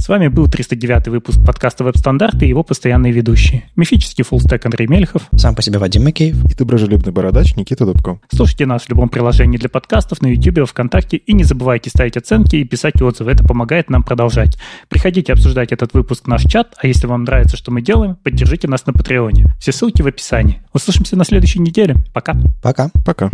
[0.02, 3.66] С вами был 309 выпуск подкаста «Веб-стандарты» и его постоянные ведущие.
[3.76, 5.30] Мифический фуллстек Андрей Мельхов.
[5.36, 6.44] Сам по себе Вадим Макеев.
[6.44, 8.20] И доброжелюбный бородач Никита Дубко.
[8.34, 11.18] Слушайте нас в любом приложении для подкастов, на YouTube, ВКонтакте.
[11.18, 13.32] И не забывайте ставить оценки и писать отзывы.
[13.32, 14.58] Это помогает нам продолжать.
[14.90, 18.68] Приходите обсуждать этот выпуск в наш чат, а если вам нравится, что мы делаем, поддержите
[18.68, 19.54] нас на Патреоне.
[19.60, 20.64] Все ссылки в описании.
[20.74, 21.98] Услышимся на следующей неделе.
[22.12, 22.36] Пока.
[22.64, 22.90] Пока.
[23.06, 23.30] Пока.